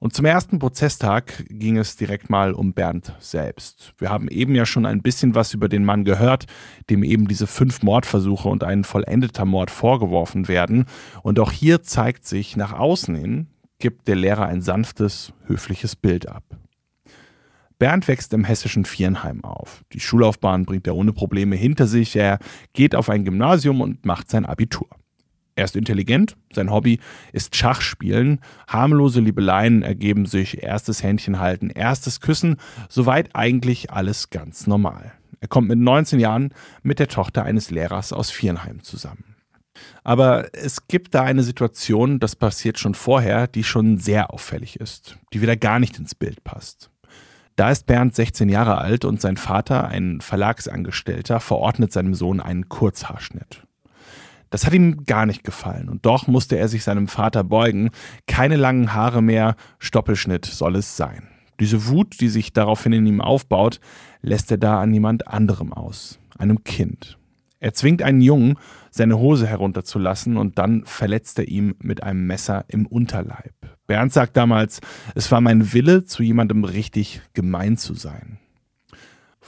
[0.00, 3.94] Und zum ersten Prozesstag ging es direkt mal um Bernd selbst.
[3.98, 6.46] Wir haben eben ja schon ein bisschen was über den Mann gehört,
[6.88, 10.84] dem eben diese fünf Mordversuche und ein vollendeter Mord vorgeworfen werden.
[11.22, 13.46] Und auch hier zeigt sich nach außen hin,
[13.80, 16.44] gibt der Lehrer ein sanftes, höfliches Bild ab.
[17.78, 19.84] Bernd wächst im hessischen Viernheim auf.
[19.92, 22.16] Die Schullaufbahn bringt er ohne Probleme hinter sich.
[22.16, 22.38] Er
[22.72, 24.88] geht auf ein Gymnasium und macht sein Abitur.
[25.58, 27.00] Er ist intelligent, sein Hobby
[27.32, 34.68] ist Schachspielen, harmlose Liebeleien ergeben sich, erstes Händchen halten, erstes Küssen, soweit eigentlich alles ganz
[34.68, 35.14] normal.
[35.40, 39.34] Er kommt mit 19 Jahren mit der Tochter eines Lehrers aus Viernheim zusammen.
[40.04, 45.18] Aber es gibt da eine Situation, das passiert schon vorher, die schon sehr auffällig ist,
[45.32, 46.88] die wieder gar nicht ins Bild passt.
[47.56, 52.68] Da ist Bernd 16 Jahre alt und sein Vater, ein Verlagsangestellter, verordnet seinem Sohn einen
[52.68, 53.64] Kurzhaarschnitt.
[54.50, 57.90] Das hat ihm gar nicht gefallen und doch musste er sich seinem Vater beugen.
[58.26, 61.28] Keine langen Haare mehr, Stoppelschnitt soll es sein.
[61.60, 63.80] Diese Wut, die sich daraufhin in ihm aufbaut,
[64.22, 67.18] lässt er da an jemand anderem aus, einem Kind.
[67.60, 68.56] Er zwingt einen Jungen,
[68.90, 73.54] seine Hose herunterzulassen und dann verletzt er ihm mit einem Messer im Unterleib.
[73.86, 74.80] Bernd sagt damals,
[75.14, 78.38] es war mein Wille, zu jemandem richtig gemein zu sein.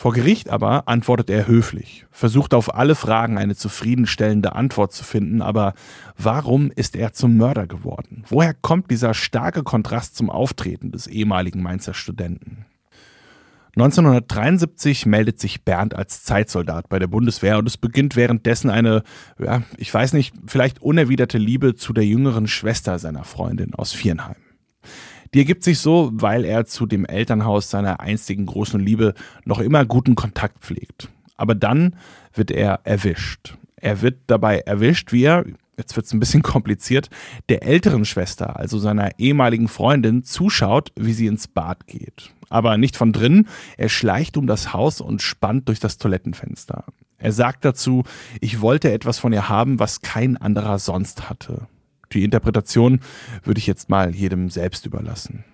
[0.01, 5.43] Vor Gericht aber antwortet er höflich, versucht auf alle Fragen eine zufriedenstellende Antwort zu finden,
[5.43, 5.75] aber
[6.17, 8.25] warum ist er zum Mörder geworden?
[8.27, 12.65] Woher kommt dieser starke Kontrast zum Auftreten des ehemaligen Mainzer Studenten?
[13.77, 19.03] 1973 meldet sich Bernd als Zeitsoldat bei der Bundeswehr und es beginnt währenddessen eine,
[19.39, 24.37] ja, ich weiß nicht, vielleicht unerwiderte Liebe zu der jüngeren Schwester seiner Freundin aus Viernheim.
[25.33, 29.15] Die ergibt sich so, weil er zu dem Elternhaus seiner einstigen großen Liebe
[29.45, 31.09] noch immer guten Kontakt pflegt.
[31.37, 31.97] Aber dann
[32.35, 33.57] wird er erwischt.
[33.77, 35.45] Er wird dabei erwischt, wie er,
[35.79, 37.11] jetzt wird es ein bisschen kompliziert,
[37.49, 42.31] der älteren Schwester, also seiner ehemaligen Freundin, zuschaut, wie sie ins Bad geht.
[42.49, 46.85] Aber nicht von drinnen, er schleicht um das Haus und spannt durch das Toilettenfenster.
[47.19, 48.03] Er sagt dazu,
[48.41, 51.69] ich wollte etwas von ihr haben, was kein anderer sonst hatte.
[52.13, 53.01] Die Interpretation
[53.45, 55.45] würde ich jetzt mal jedem selbst überlassen.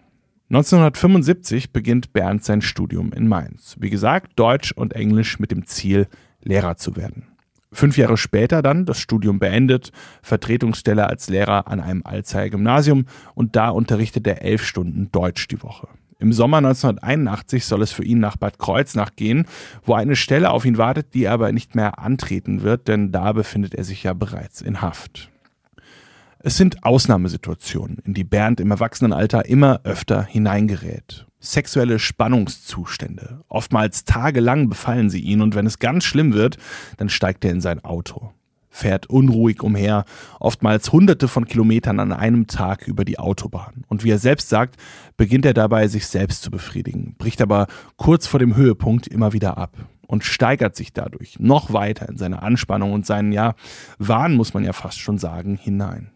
[0.48, 3.76] 1975 beginnt Bernd sein Studium in Mainz.
[3.80, 6.06] Wie gesagt, Deutsch und Englisch mit dem Ziel,
[6.40, 7.24] Lehrer zu werden.
[7.72, 9.90] Fünf Jahre später dann das Studium beendet,
[10.22, 15.62] Vertretungsstelle als Lehrer an einem Alzheimer Gymnasium und da unterrichtet er elf Stunden Deutsch die
[15.62, 15.88] Woche.
[16.18, 19.46] Im Sommer 1981 soll es für ihn nach Bad Kreuznach gehen,
[19.84, 23.32] wo eine Stelle auf ihn wartet, die er aber nicht mehr antreten wird, denn da
[23.32, 25.30] befindet er sich ja bereits in Haft.
[26.46, 31.26] Es sind Ausnahmesituationen, in die Bernd im Erwachsenenalter immer öfter hineingerät.
[31.40, 33.40] Sexuelle Spannungszustände.
[33.48, 36.56] Oftmals tagelang befallen sie ihn und wenn es ganz schlimm wird,
[36.98, 38.30] dann steigt er in sein Auto.
[38.70, 40.04] Fährt unruhig umher,
[40.38, 43.82] oftmals hunderte von Kilometern an einem Tag über die Autobahn.
[43.88, 44.76] Und wie er selbst sagt,
[45.16, 49.58] beginnt er dabei, sich selbst zu befriedigen, bricht aber kurz vor dem Höhepunkt immer wieder
[49.58, 49.74] ab
[50.06, 53.56] und steigert sich dadurch noch weiter in seine Anspannung und seinen, ja,
[53.98, 56.12] Wahn, muss man ja fast schon sagen, hinein.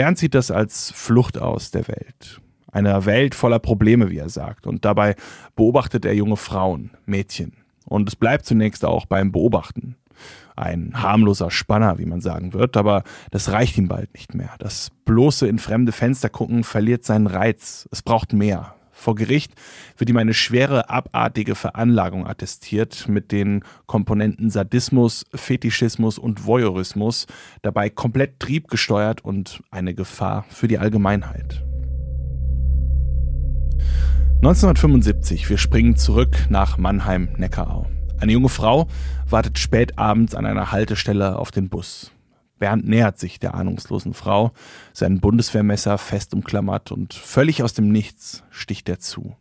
[0.00, 2.40] Bernd sieht das als Flucht aus der Welt.
[2.72, 4.66] Einer Welt voller Probleme, wie er sagt.
[4.66, 5.14] Und dabei
[5.56, 7.52] beobachtet er junge Frauen, Mädchen.
[7.84, 9.96] Und es bleibt zunächst auch beim Beobachten.
[10.56, 14.54] Ein harmloser Spanner, wie man sagen wird, aber das reicht ihm bald nicht mehr.
[14.58, 17.86] Das bloße in fremde Fenster gucken verliert seinen Reiz.
[17.92, 18.74] Es braucht mehr.
[19.00, 19.54] Vor Gericht
[19.96, 27.26] wird ihm eine schwere, abartige Veranlagung attestiert mit den Komponenten Sadismus, Fetischismus und Voyeurismus,
[27.62, 31.64] dabei komplett triebgesteuert und eine Gefahr für die Allgemeinheit.
[34.42, 37.86] 1975, wir springen zurück nach Mannheim-Neckarau.
[38.20, 38.86] Eine junge Frau
[39.26, 42.12] wartet spät abends an einer Haltestelle auf den Bus.
[42.60, 44.52] Bernd nähert sich der ahnungslosen Frau,
[44.92, 49.34] sein Bundeswehrmesser fest umklammert und völlig aus dem Nichts sticht er zu.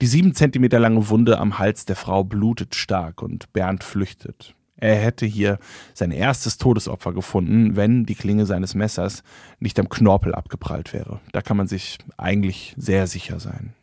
[0.00, 4.54] Die sieben Zentimeter lange Wunde am Hals der Frau blutet stark und Bernd flüchtet.
[4.76, 5.58] Er hätte hier
[5.92, 9.24] sein erstes Todesopfer gefunden, wenn die Klinge seines Messers
[9.58, 11.20] nicht am Knorpel abgeprallt wäre.
[11.32, 13.74] Da kann man sich eigentlich sehr sicher sein.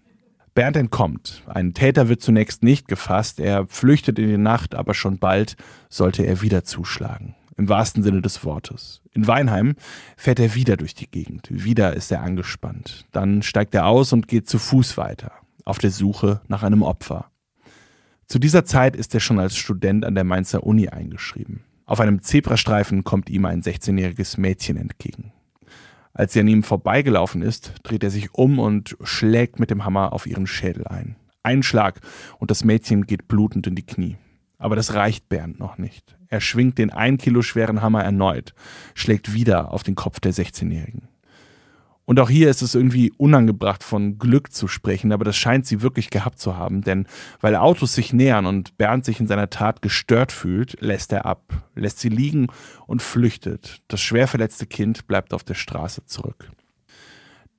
[0.54, 1.44] Bernd entkommt.
[1.48, 5.58] Ein Täter wird zunächst nicht gefasst, er flüchtet in die Nacht, aber schon bald
[5.90, 9.02] sollte er wieder zuschlagen im wahrsten Sinne des Wortes.
[9.14, 9.76] In Weinheim
[10.18, 11.48] fährt er wieder durch die Gegend.
[11.50, 13.06] Wieder ist er angespannt.
[13.12, 15.32] Dann steigt er aus und geht zu Fuß weiter,
[15.64, 17.32] auf der Suche nach einem Opfer.
[18.28, 21.64] Zu dieser Zeit ist er schon als Student an der Mainzer Uni eingeschrieben.
[21.86, 25.32] Auf einem Zebrastreifen kommt ihm ein 16-jähriges Mädchen entgegen.
[26.14, 30.14] Als sie an ihm vorbeigelaufen ist, dreht er sich um und schlägt mit dem Hammer
[30.14, 31.18] auf ihren Schädel ein.
[31.44, 32.00] Ein Schlag
[32.40, 34.18] und das Mädchen geht blutend in die Knie.
[34.58, 36.18] Aber das reicht Bernd noch nicht.
[36.28, 38.54] Er schwingt den ein Kilo schweren Hammer erneut,
[38.94, 41.08] schlägt wieder auf den Kopf der 16-Jährigen.
[42.06, 45.82] Und auch hier ist es irgendwie unangebracht, von Glück zu sprechen, aber das scheint sie
[45.82, 47.08] wirklich gehabt zu haben, denn
[47.42, 51.42] weil Autos sich nähern und Bernd sich in seiner Tat gestört fühlt, lässt er ab,
[51.74, 52.48] lässt sie liegen
[52.86, 53.82] und flüchtet.
[53.88, 56.52] Das schwer verletzte Kind bleibt auf der Straße zurück.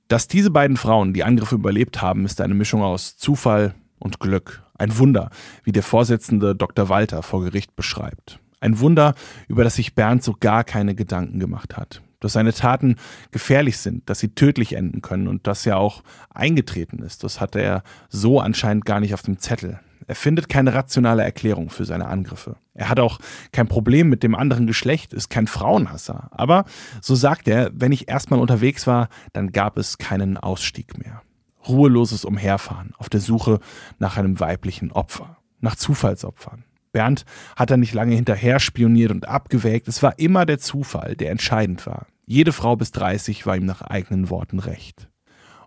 [0.07, 4.63] Dass diese beiden Frauen die Angriffe überlebt haben, ist eine Mischung aus Zufall und Glück.
[4.77, 5.29] Ein Wunder,
[5.63, 6.89] wie der Vorsitzende Dr.
[6.89, 8.39] Walter vor Gericht beschreibt.
[8.59, 9.15] Ein Wunder,
[9.47, 12.01] über das sich Bernd so gar keine Gedanken gemacht hat.
[12.19, 12.95] Dass seine Taten
[13.31, 17.23] gefährlich sind, dass sie tödlich enden können und dass er auch eingetreten ist.
[17.23, 19.79] Das hatte er so anscheinend gar nicht auf dem Zettel.
[20.07, 22.55] Er findet keine rationale Erklärung für seine Angriffe.
[22.73, 23.19] Er hat auch
[23.51, 26.29] kein Problem mit dem anderen Geschlecht, ist kein Frauenhasser.
[26.31, 26.63] Aber,
[27.01, 31.21] so sagt er, wenn ich erstmal unterwegs war, dann gab es keinen Ausstieg mehr.
[31.69, 33.59] Ruheloses Umherfahren auf der Suche
[33.99, 36.63] nach einem weiblichen Opfer, nach Zufallsopfern.
[36.91, 37.25] Bernd
[37.55, 39.87] hat er nicht lange hinterher spioniert und abgewägt.
[39.87, 42.07] Es war immer der Zufall, der entscheidend war.
[42.25, 45.07] Jede Frau bis 30 war ihm nach eigenen Worten recht.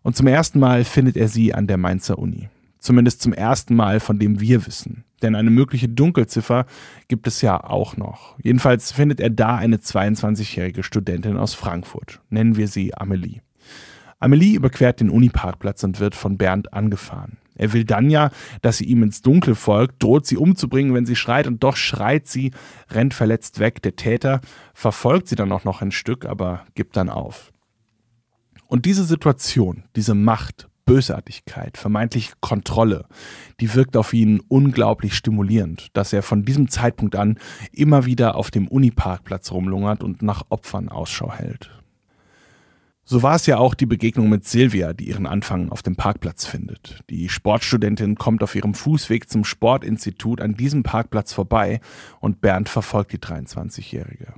[0.03, 2.49] Und zum ersten Mal findet er sie an der Mainzer Uni.
[2.79, 5.05] Zumindest zum ersten Mal, von dem wir wissen.
[5.23, 6.67] Denn eine mögliche Dunkelziffer
[7.09, 8.39] gibt es ja auch noch.
[8.43, 12.21] Jedenfalls findet er da eine 22-jährige Studentin aus Frankfurt.
[12.31, 13.43] Nennen wir sie Amelie.
[14.21, 17.39] Amelie überquert den Uniparkplatz und wird von Bernd angefahren.
[17.57, 18.31] Er will dann ja,
[18.63, 22.27] dass sie ihm ins Dunkel folgt, droht sie umzubringen, wenn sie schreit, und doch schreit
[22.27, 22.53] sie,
[22.91, 23.83] rennt verletzt weg.
[23.83, 24.41] Der Täter
[24.73, 27.53] verfolgt sie dann auch noch ein Stück, aber gibt dann auf.
[28.67, 33.07] Und diese Situation, diese Macht, Bösartigkeit, vermeintliche Kontrolle,
[33.61, 37.39] die wirkt auf ihn unglaublich stimulierend, dass er von diesem Zeitpunkt an
[37.73, 41.71] immer wieder auf dem Uniparkplatz rumlungert und nach Opfern Ausschau hält.
[43.11, 46.47] So war es ja auch die Begegnung mit Silvia, die ihren Anfang auf dem Parkplatz
[46.47, 47.01] findet.
[47.11, 51.81] Die Sportstudentin kommt auf ihrem Fußweg zum Sportinstitut an diesem Parkplatz vorbei
[52.21, 54.35] und Bernd verfolgt die 23-Jährige.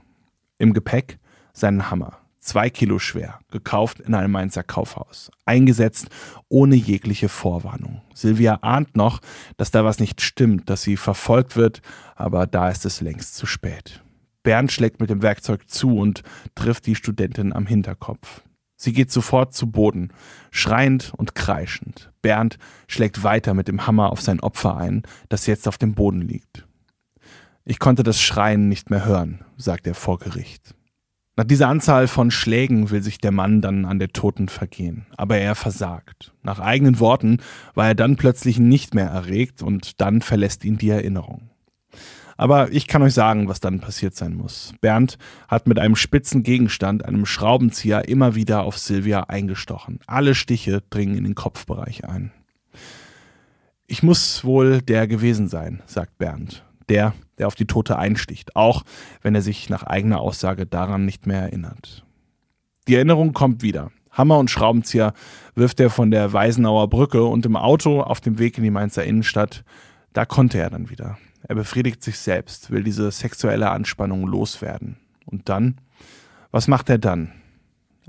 [0.57, 1.19] Im Gepäck
[1.53, 6.09] seinen Hammer, zwei Kilo schwer, gekauft in einem Mainzer Kaufhaus, eingesetzt
[6.49, 8.01] ohne jegliche Vorwarnung.
[8.15, 9.21] Silvia ahnt noch,
[9.59, 11.83] dass da was nicht stimmt, dass sie verfolgt wird,
[12.17, 14.03] aber da ist es längst zu spät.
[14.43, 16.23] Bernd schlägt mit dem Werkzeug zu und
[16.55, 18.43] trifft die Studentin am Hinterkopf.
[18.83, 20.13] Sie geht sofort zu Boden,
[20.51, 22.11] schreiend und kreischend.
[22.21, 26.21] Bernd schlägt weiter mit dem Hammer auf sein Opfer ein, das jetzt auf dem Boden
[26.21, 26.67] liegt.
[27.65, 30.75] Ich konnte das Schreien nicht mehr hören, sagt er vor Gericht.
[31.37, 35.39] Nach dieser Anzahl von Schlägen will sich der Mann dann an der Toten vergehen, aber
[35.39, 36.35] er versagt.
[36.43, 37.39] Nach eigenen Worten
[37.75, 41.52] war er dann plötzlich nicht mehr erregt und dann verlässt ihn die Erinnerung.
[42.43, 44.75] Aber ich kann euch sagen, was dann passiert sein muss.
[44.81, 50.01] Bernd hat mit einem spitzen Gegenstand, einem Schraubenzieher, immer wieder auf Silvia eingestochen.
[50.09, 52.33] Alle Stiche dringen in den Kopfbereich ein.
[53.87, 56.65] Ich muss wohl der gewesen sein, sagt Bernd.
[56.89, 58.83] Der, der auf die Tote einsticht, auch
[59.21, 62.05] wenn er sich nach eigener Aussage daran nicht mehr erinnert.
[62.89, 63.93] Die Erinnerung kommt wieder.
[64.11, 65.15] Hammer und Schraubenzieher
[65.55, 69.05] wirft er von der Weisenauer Brücke und im Auto auf dem Weg in die Mainzer
[69.05, 69.63] Innenstadt,
[70.13, 71.19] da konnte er dann wieder.
[71.47, 74.97] Er befriedigt sich selbst, will diese sexuelle Anspannung loswerden.
[75.27, 75.81] Und dann?
[76.51, 77.33] Was macht er dann?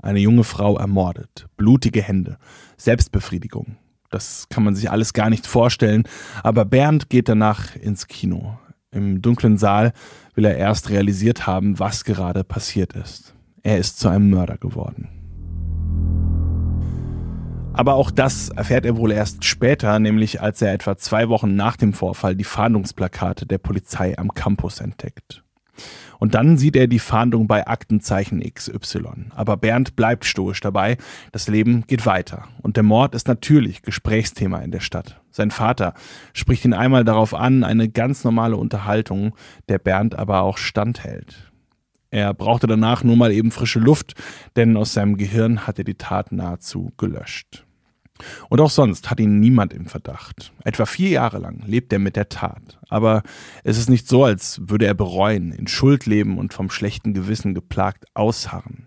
[0.02, 2.36] Eine junge Frau ermordet, blutige Hände,
[2.76, 3.76] Selbstbefriedigung.
[4.10, 6.04] Das kann man sich alles gar nicht vorstellen,
[6.42, 8.58] aber Bernd geht danach ins Kino.
[8.90, 9.92] Im dunklen Saal
[10.34, 13.34] will er erst realisiert haben, was gerade passiert ist.
[13.62, 15.08] Er ist zu einem Mörder geworden.
[17.74, 21.76] Aber auch das erfährt er wohl erst später, nämlich als er etwa zwei Wochen nach
[21.76, 25.42] dem Vorfall die Fahndungsplakate der Polizei am Campus entdeckt.
[26.20, 29.26] Und dann sieht er die Fahndung bei Aktenzeichen XY.
[29.34, 30.96] Aber Bernd bleibt stoisch dabei.
[31.32, 32.44] Das Leben geht weiter.
[32.62, 35.20] Und der Mord ist natürlich Gesprächsthema in der Stadt.
[35.30, 35.94] Sein Vater
[36.32, 39.34] spricht ihn einmal darauf an, eine ganz normale Unterhaltung,
[39.68, 41.52] der Bernd aber auch standhält.
[42.14, 44.14] Er brauchte danach nur mal eben frische Luft,
[44.54, 47.64] denn aus seinem Gehirn hat er die Tat nahezu gelöscht.
[48.48, 50.52] Und auch sonst hat ihn niemand im Verdacht.
[50.62, 52.78] Etwa vier Jahre lang lebt er mit der Tat.
[52.88, 53.24] Aber
[53.64, 57.52] es ist nicht so, als würde er bereuen, in Schuld leben und vom schlechten Gewissen
[57.52, 58.86] geplagt ausharren.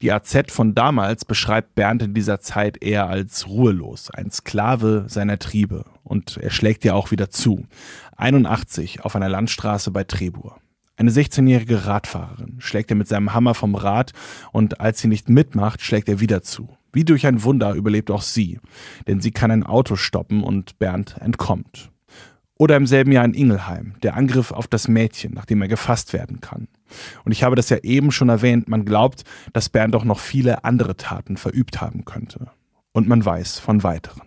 [0.00, 5.40] Die AZ von damals beschreibt Bernd in dieser Zeit eher als ruhelos, ein Sklave seiner
[5.40, 5.86] Triebe.
[6.04, 7.66] Und er schlägt ja auch wieder zu.
[8.16, 10.60] 81 auf einer Landstraße bei Trebur.
[10.98, 14.12] Eine 16-jährige Radfahrerin schlägt er mit seinem Hammer vom Rad
[14.50, 16.76] und als sie nicht mitmacht, schlägt er wieder zu.
[16.92, 18.58] Wie durch ein Wunder überlebt auch sie,
[19.06, 21.92] denn sie kann ein Auto stoppen und Bernd entkommt.
[22.58, 26.40] Oder im selben Jahr in Ingelheim, der Angriff auf das Mädchen, nachdem er gefasst werden
[26.40, 26.66] kann.
[27.24, 30.64] Und ich habe das ja eben schon erwähnt, man glaubt, dass Bernd auch noch viele
[30.64, 32.50] andere Taten verübt haben könnte.
[32.90, 34.22] Und man weiß von weiteren.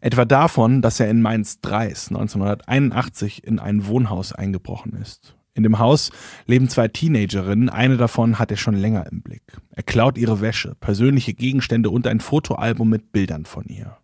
[0.00, 6.10] Etwa davon, dass er in Mainz-Dreis 1981 in ein Wohnhaus eingebrochen ist in dem Haus
[6.46, 9.42] leben zwei Teenagerinnen, eine davon hat er schon länger im Blick.
[9.70, 13.96] Er klaut ihre Wäsche, persönliche Gegenstände und ein Fotoalbum mit Bildern von ihr.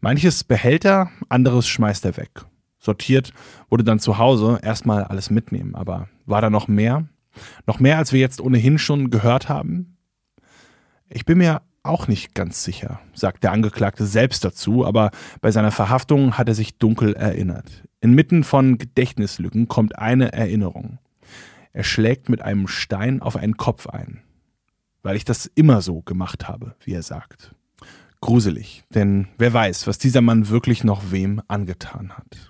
[0.00, 2.44] Manches behält er, anderes schmeißt er weg.
[2.78, 3.32] Sortiert
[3.68, 7.08] wurde dann zu Hause erstmal alles mitnehmen, aber war da noch mehr?
[7.66, 9.96] Noch mehr, als wir jetzt ohnehin schon gehört haben?
[11.08, 15.70] Ich bin mir auch nicht ganz sicher, sagt der Angeklagte selbst dazu, aber bei seiner
[15.70, 17.85] Verhaftung hat er sich dunkel erinnert.
[18.00, 20.98] Inmitten von Gedächtnislücken kommt eine Erinnerung.
[21.72, 24.22] Er schlägt mit einem Stein auf einen Kopf ein.
[25.02, 27.54] Weil ich das immer so gemacht habe, wie er sagt.
[28.20, 32.48] Gruselig, denn wer weiß, was dieser Mann wirklich noch wem angetan hat.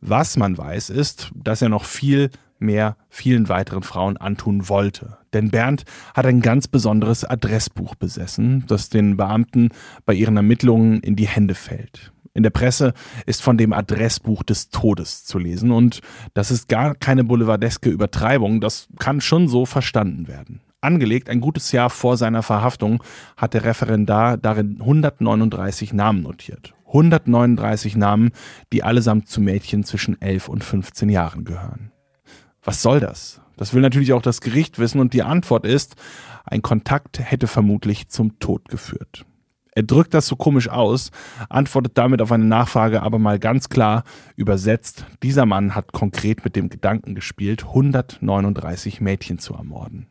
[0.00, 5.18] Was man weiß, ist, dass er noch viel mehr vielen weiteren Frauen antun wollte.
[5.32, 5.84] Denn Bernd
[6.14, 9.70] hat ein ganz besonderes Adressbuch besessen, das den Beamten
[10.04, 12.12] bei ihren Ermittlungen in die Hände fällt.
[12.36, 12.92] In der Presse
[13.24, 16.00] ist von dem Adressbuch des Todes zu lesen und
[16.34, 20.60] das ist gar keine boulevardeske Übertreibung, das kann schon so verstanden werden.
[20.82, 23.02] Angelegt, ein gutes Jahr vor seiner Verhaftung,
[23.38, 26.74] hat der Referendar darin 139 Namen notiert.
[26.88, 28.32] 139 Namen,
[28.70, 31.90] die allesamt zu Mädchen zwischen 11 und 15 Jahren gehören.
[32.62, 33.40] Was soll das?
[33.56, 35.96] Das will natürlich auch das Gericht wissen und die Antwort ist,
[36.44, 39.24] ein Kontakt hätte vermutlich zum Tod geführt.
[39.76, 41.10] Er drückt das so komisch aus,
[41.50, 44.04] antwortet damit auf eine Nachfrage aber mal ganz klar
[44.34, 50.06] übersetzt, dieser Mann hat konkret mit dem Gedanken gespielt, 139 Mädchen zu ermorden.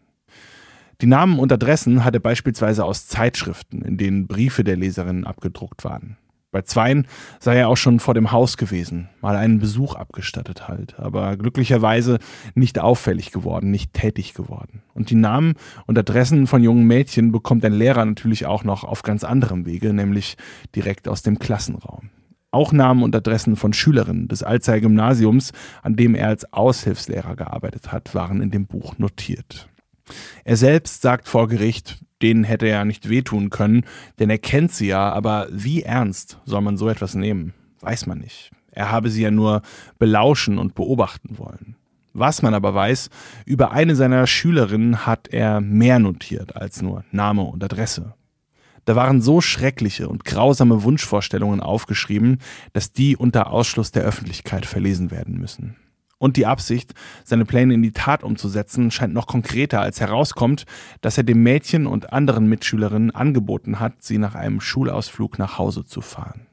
[1.01, 5.83] Die Namen und Adressen hat er beispielsweise aus Zeitschriften, in denen Briefe der Leserinnen abgedruckt
[5.83, 6.17] waren.
[6.55, 7.05] Bei zweien
[7.41, 12.17] sei er auch schon vor dem Haus gewesen, mal einen Besuch abgestattet halt, aber glücklicherweise
[12.53, 14.81] nicht auffällig geworden, nicht tätig geworden.
[14.93, 19.03] Und die Namen und Adressen von jungen Mädchen bekommt ein Lehrer natürlich auch noch auf
[19.03, 20.37] ganz anderem Wege, nämlich
[20.73, 22.09] direkt aus dem Klassenraum.
[22.51, 25.51] Auch Namen und Adressen von Schülerinnen des Alzey Gymnasiums,
[25.83, 29.67] an dem er als Aushilfslehrer gearbeitet hat, waren in dem Buch notiert.
[30.45, 33.83] Er selbst sagt vor Gericht, denen hätte er ja nicht wehtun können,
[34.19, 37.53] denn er kennt sie ja, aber wie ernst soll man so etwas nehmen?
[37.81, 38.51] Weiß man nicht.
[38.71, 39.61] Er habe sie ja nur
[39.99, 41.75] belauschen und beobachten wollen.
[42.13, 43.09] Was man aber weiß,
[43.45, 48.13] über eine seiner Schülerinnen hat er mehr notiert als nur Name und Adresse.
[48.85, 52.39] Da waren so schreckliche und grausame Wunschvorstellungen aufgeschrieben,
[52.71, 55.75] dass die unter Ausschluss der Öffentlichkeit verlesen werden müssen.
[56.17, 56.93] Und die Absicht,
[57.23, 60.65] seine Pläne in die Tat umzusetzen, scheint noch konkreter, als herauskommt,
[61.01, 65.85] dass er dem Mädchen und anderen Mitschülerinnen angeboten hat, sie nach einem Schulausflug nach Hause
[65.85, 66.47] zu fahren.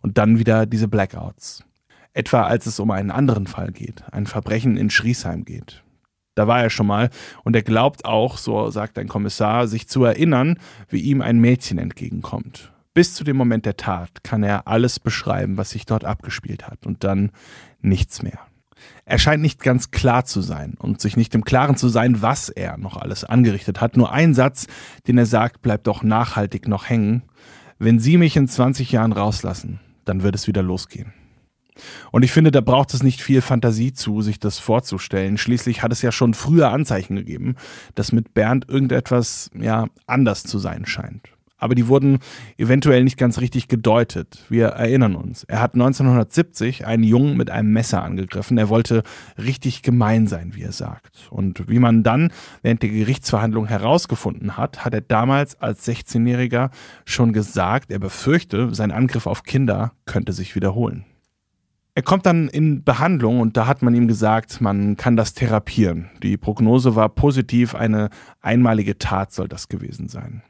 [0.00, 1.64] Und dann wieder diese Blackouts.
[2.12, 5.82] Etwa als es um einen anderen Fall geht, ein Verbrechen in Schriesheim geht.
[6.34, 7.10] Da war er schon mal
[7.44, 10.58] und er glaubt auch, so sagt ein Kommissar, sich zu erinnern,
[10.88, 12.72] wie ihm ein Mädchen entgegenkommt.
[12.94, 16.86] Bis zu dem Moment der Tat kann er alles beschreiben, was sich dort abgespielt hat
[16.86, 17.30] und dann
[17.80, 18.38] nichts mehr.
[19.04, 22.48] Er scheint nicht ganz klar zu sein und sich nicht im Klaren zu sein, was
[22.48, 23.96] er noch alles angerichtet hat.
[23.96, 24.66] Nur ein Satz,
[25.06, 27.22] den er sagt, bleibt doch nachhaltig noch hängen.
[27.78, 31.12] Wenn Sie mich in 20 Jahren rauslassen, dann wird es wieder losgehen.
[32.12, 35.38] Und ich finde, da braucht es nicht viel Fantasie zu, sich das vorzustellen.
[35.38, 37.56] Schließlich hat es ja schon früher Anzeichen gegeben,
[37.94, 41.32] dass mit Bernd irgendetwas ja anders zu sein scheint
[41.62, 42.18] aber die wurden
[42.58, 44.44] eventuell nicht ganz richtig gedeutet.
[44.48, 45.44] Wir erinnern uns.
[45.44, 48.58] Er hat 1970 einen Jungen mit einem Messer angegriffen.
[48.58, 49.04] Er wollte
[49.38, 51.28] richtig gemein sein, wie er sagt.
[51.30, 52.32] Und wie man dann
[52.62, 56.70] während der Gerichtsverhandlung herausgefunden hat, hat er damals als 16-Jähriger
[57.04, 61.04] schon gesagt, er befürchte, sein Angriff auf Kinder könnte sich wiederholen.
[61.94, 66.10] Er kommt dann in Behandlung und da hat man ihm gesagt, man kann das therapieren.
[66.22, 68.08] Die Prognose war positiv, eine
[68.40, 70.42] einmalige Tat soll das gewesen sein.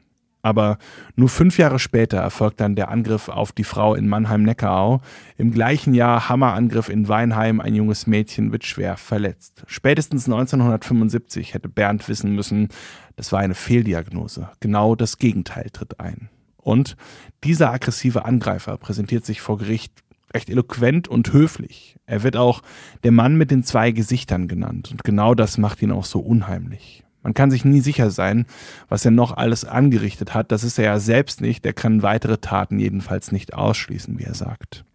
[0.43, 0.77] Aber
[1.15, 4.99] nur fünf Jahre später erfolgt dann der Angriff auf die Frau in Mannheim-Neckarau.
[5.37, 7.61] Im gleichen Jahr Hammerangriff in Weinheim.
[7.61, 9.63] Ein junges Mädchen wird schwer verletzt.
[9.67, 12.67] Spätestens 1975 hätte Bernd wissen müssen,
[13.15, 14.49] das war eine Fehldiagnose.
[14.59, 16.29] Genau das Gegenteil tritt ein.
[16.57, 16.97] Und
[17.45, 19.93] dieser aggressive Angreifer präsentiert sich vor Gericht
[20.33, 21.95] recht eloquent und höflich.
[22.05, 22.61] Er wird auch
[23.03, 24.91] der Mann mit den zwei Gesichtern genannt.
[24.91, 27.03] Und genau das macht ihn auch so unheimlich.
[27.23, 28.45] Man kann sich nie sicher sein,
[28.89, 30.51] was er noch alles angerichtet hat.
[30.51, 31.65] Das ist er ja selbst nicht.
[31.65, 34.85] Er kann weitere Taten jedenfalls nicht ausschließen, wie er sagt.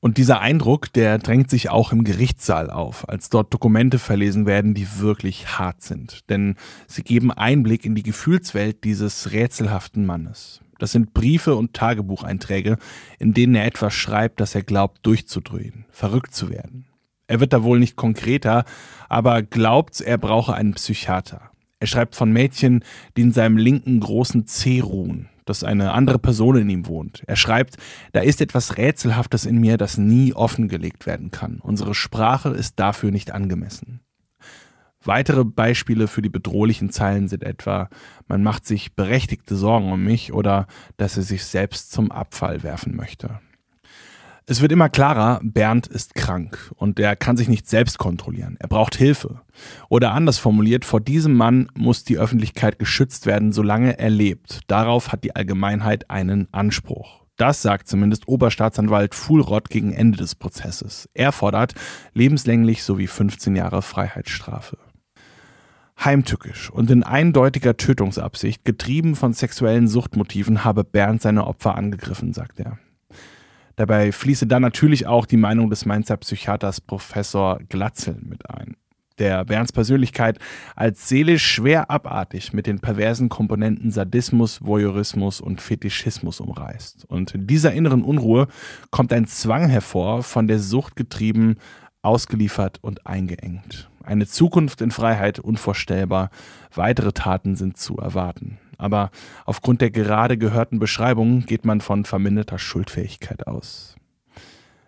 [0.00, 4.74] Und dieser Eindruck, der drängt sich auch im Gerichtssaal auf, als dort Dokumente verlesen werden,
[4.74, 6.28] die wirklich hart sind.
[6.28, 6.56] Denn
[6.88, 10.60] sie geben Einblick in die Gefühlswelt dieses rätselhaften Mannes.
[10.80, 12.78] Das sind Briefe und Tagebucheinträge,
[13.20, 16.86] in denen er etwas schreibt, das er glaubt durchzudrehen, verrückt zu werden.
[17.26, 18.64] Er wird da wohl nicht konkreter,
[19.08, 21.50] aber glaubt, er brauche einen Psychiater.
[21.80, 22.84] Er schreibt von Mädchen,
[23.16, 27.24] die in seinem linken großen C ruhen, dass eine andere Person in ihm wohnt.
[27.26, 27.76] Er schreibt,
[28.12, 31.58] da ist etwas Rätselhaftes in mir, das nie offengelegt werden kann.
[31.60, 34.00] Unsere Sprache ist dafür nicht angemessen.
[35.04, 37.88] Weitere Beispiele für die bedrohlichen Zeilen sind etwa,
[38.28, 42.94] man macht sich berechtigte Sorgen um mich oder dass er sich selbst zum Abfall werfen
[42.94, 43.40] möchte.
[44.44, 48.56] Es wird immer klarer, Bernd ist krank und er kann sich nicht selbst kontrollieren.
[48.58, 49.40] Er braucht Hilfe.
[49.88, 54.60] Oder anders formuliert, vor diesem Mann muss die Öffentlichkeit geschützt werden, solange er lebt.
[54.66, 57.22] Darauf hat die Allgemeinheit einen Anspruch.
[57.36, 61.08] Das sagt zumindest Oberstaatsanwalt Fuhlrott gegen Ende des Prozesses.
[61.14, 61.74] Er fordert
[62.12, 64.76] lebenslänglich sowie 15 Jahre Freiheitsstrafe.
[66.04, 72.58] Heimtückisch und in eindeutiger Tötungsabsicht, getrieben von sexuellen Suchtmotiven, habe Bernd seine Opfer angegriffen, sagt
[72.58, 72.78] er.
[73.82, 78.76] Dabei fließe dann natürlich auch die Meinung des Mainzer Psychiaters Professor Glatzel mit ein.
[79.18, 80.38] der Bernds Persönlichkeit
[80.76, 87.06] als seelisch schwer abartig mit den perversen Komponenten Sadismus, Voyeurismus und Fetischismus umreißt.
[87.06, 88.46] Und in dieser inneren Unruhe
[88.92, 91.56] kommt ein Zwang hervor, von der Sucht getrieben,
[92.02, 93.90] ausgeliefert und eingeengt.
[94.04, 96.30] Eine Zukunft in Freiheit unvorstellbar,
[96.72, 98.58] weitere Taten sind zu erwarten.
[98.78, 99.10] Aber
[99.44, 103.96] aufgrund der gerade gehörten Beschreibungen geht man von verminderter Schuldfähigkeit aus.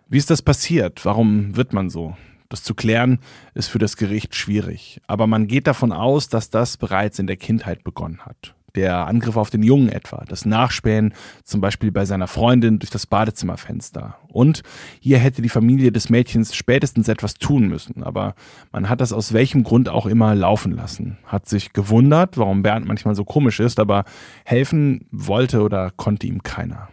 [0.08, 1.04] Wie ist das passiert?
[1.04, 2.16] Warum wird man so?
[2.48, 3.18] Das zu klären
[3.54, 7.36] ist für das Gericht schwierig, aber man geht davon aus, dass das bereits in der
[7.36, 8.54] Kindheit begonnen hat.
[8.74, 11.14] Der Angriff auf den Jungen etwa, das Nachspähen
[11.44, 14.16] zum Beispiel bei seiner Freundin durch das Badezimmerfenster.
[14.28, 14.62] Und
[15.00, 18.34] hier hätte die Familie des Mädchens spätestens etwas tun müssen, aber
[18.72, 21.18] man hat das aus welchem Grund auch immer laufen lassen.
[21.24, 24.04] Hat sich gewundert, warum Bernd manchmal so komisch ist, aber
[24.44, 26.88] helfen wollte oder konnte ihm keiner.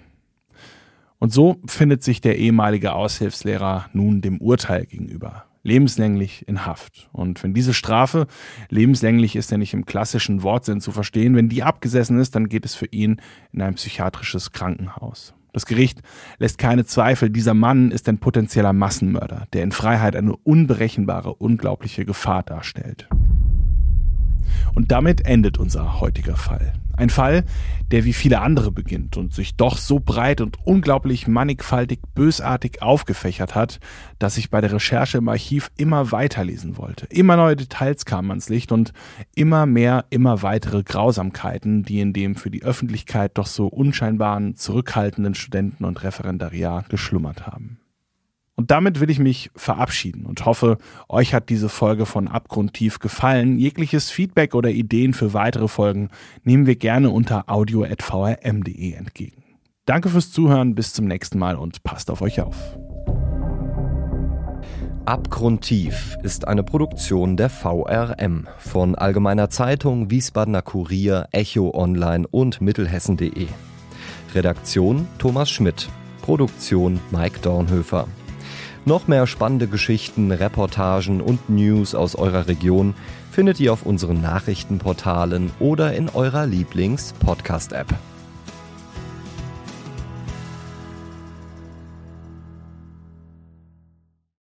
[1.17, 7.09] Und so findet sich der ehemalige Aushilfslehrer nun dem Urteil gegenüber lebenslänglich in Haft.
[7.11, 8.27] Und wenn diese Strafe,
[8.69, 12.65] lebenslänglich ist ja nicht im klassischen Wortsinn zu verstehen, wenn die abgesessen ist, dann geht
[12.65, 15.33] es für ihn in ein psychiatrisches Krankenhaus.
[15.53, 16.01] Das Gericht
[16.37, 22.05] lässt keine Zweifel, dieser Mann ist ein potenzieller Massenmörder, der in Freiheit eine unberechenbare, unglaubliche
[22.05, 23.09] Gefahr darstellt.
[24.75, 26.73] Und damit endet unser heutiger Fall.
[26.97, 27.43] Ein Fall,
[27.91, 33.55] der wie viele andere beginnt und sich doch so breit und unglaublich mannigfaltig bösartig aufgefächert
[33.55, 33.79] hat,
[34.19, 37.05] dass ich bei der Recherche im Archiv immer weiterlesen wollte.
[37.07, 38.93] Immer neue Details kamen ans Licht und
[39.35, 45.35] immer mehr, immer weitere Grausamkeiten, die in dem für die Öffentlichkeit doch so unscheinbaren, zurückhaltenden
[45.35, 47.80] Studenten und Referendariat geschlummert haben.
[48.55, 50.77] Und damit will ich mich verabschieden und hoffe,
[51.09, 53.57] euch hat diese Folge von Abgrundtief gefallen.
[53.57, 56.09] Jegliches Feedback oder Ideen für weitere Folgen
[56.43, 59.43] nehmen wir gerne unter audio.vrm.de entgegen.
[59.85, 62.77] Danke fürs Zuhören, bis zum nächsten Mal und passt auf euch auf.
[65.05, 73.47] Abgrundtief ist eine Produktion der VRM von Allgemeiner Zeitung, Wiesbadener Kurier, Echo Online und Mittelhessen.de.
[74.35, 75.89] Redaktion Thomas Schmidt.
[76.21, 78.07] Produktion Mike Dornhöfer.
[78.83, 82.95] Noch mehr spannende Geschichten, Reportagen und News aus eurer Region
[83.31, 87.93] findet ihr auf unseren Nachrichtenportalen oder in eurer Lieblings-Podcast-App.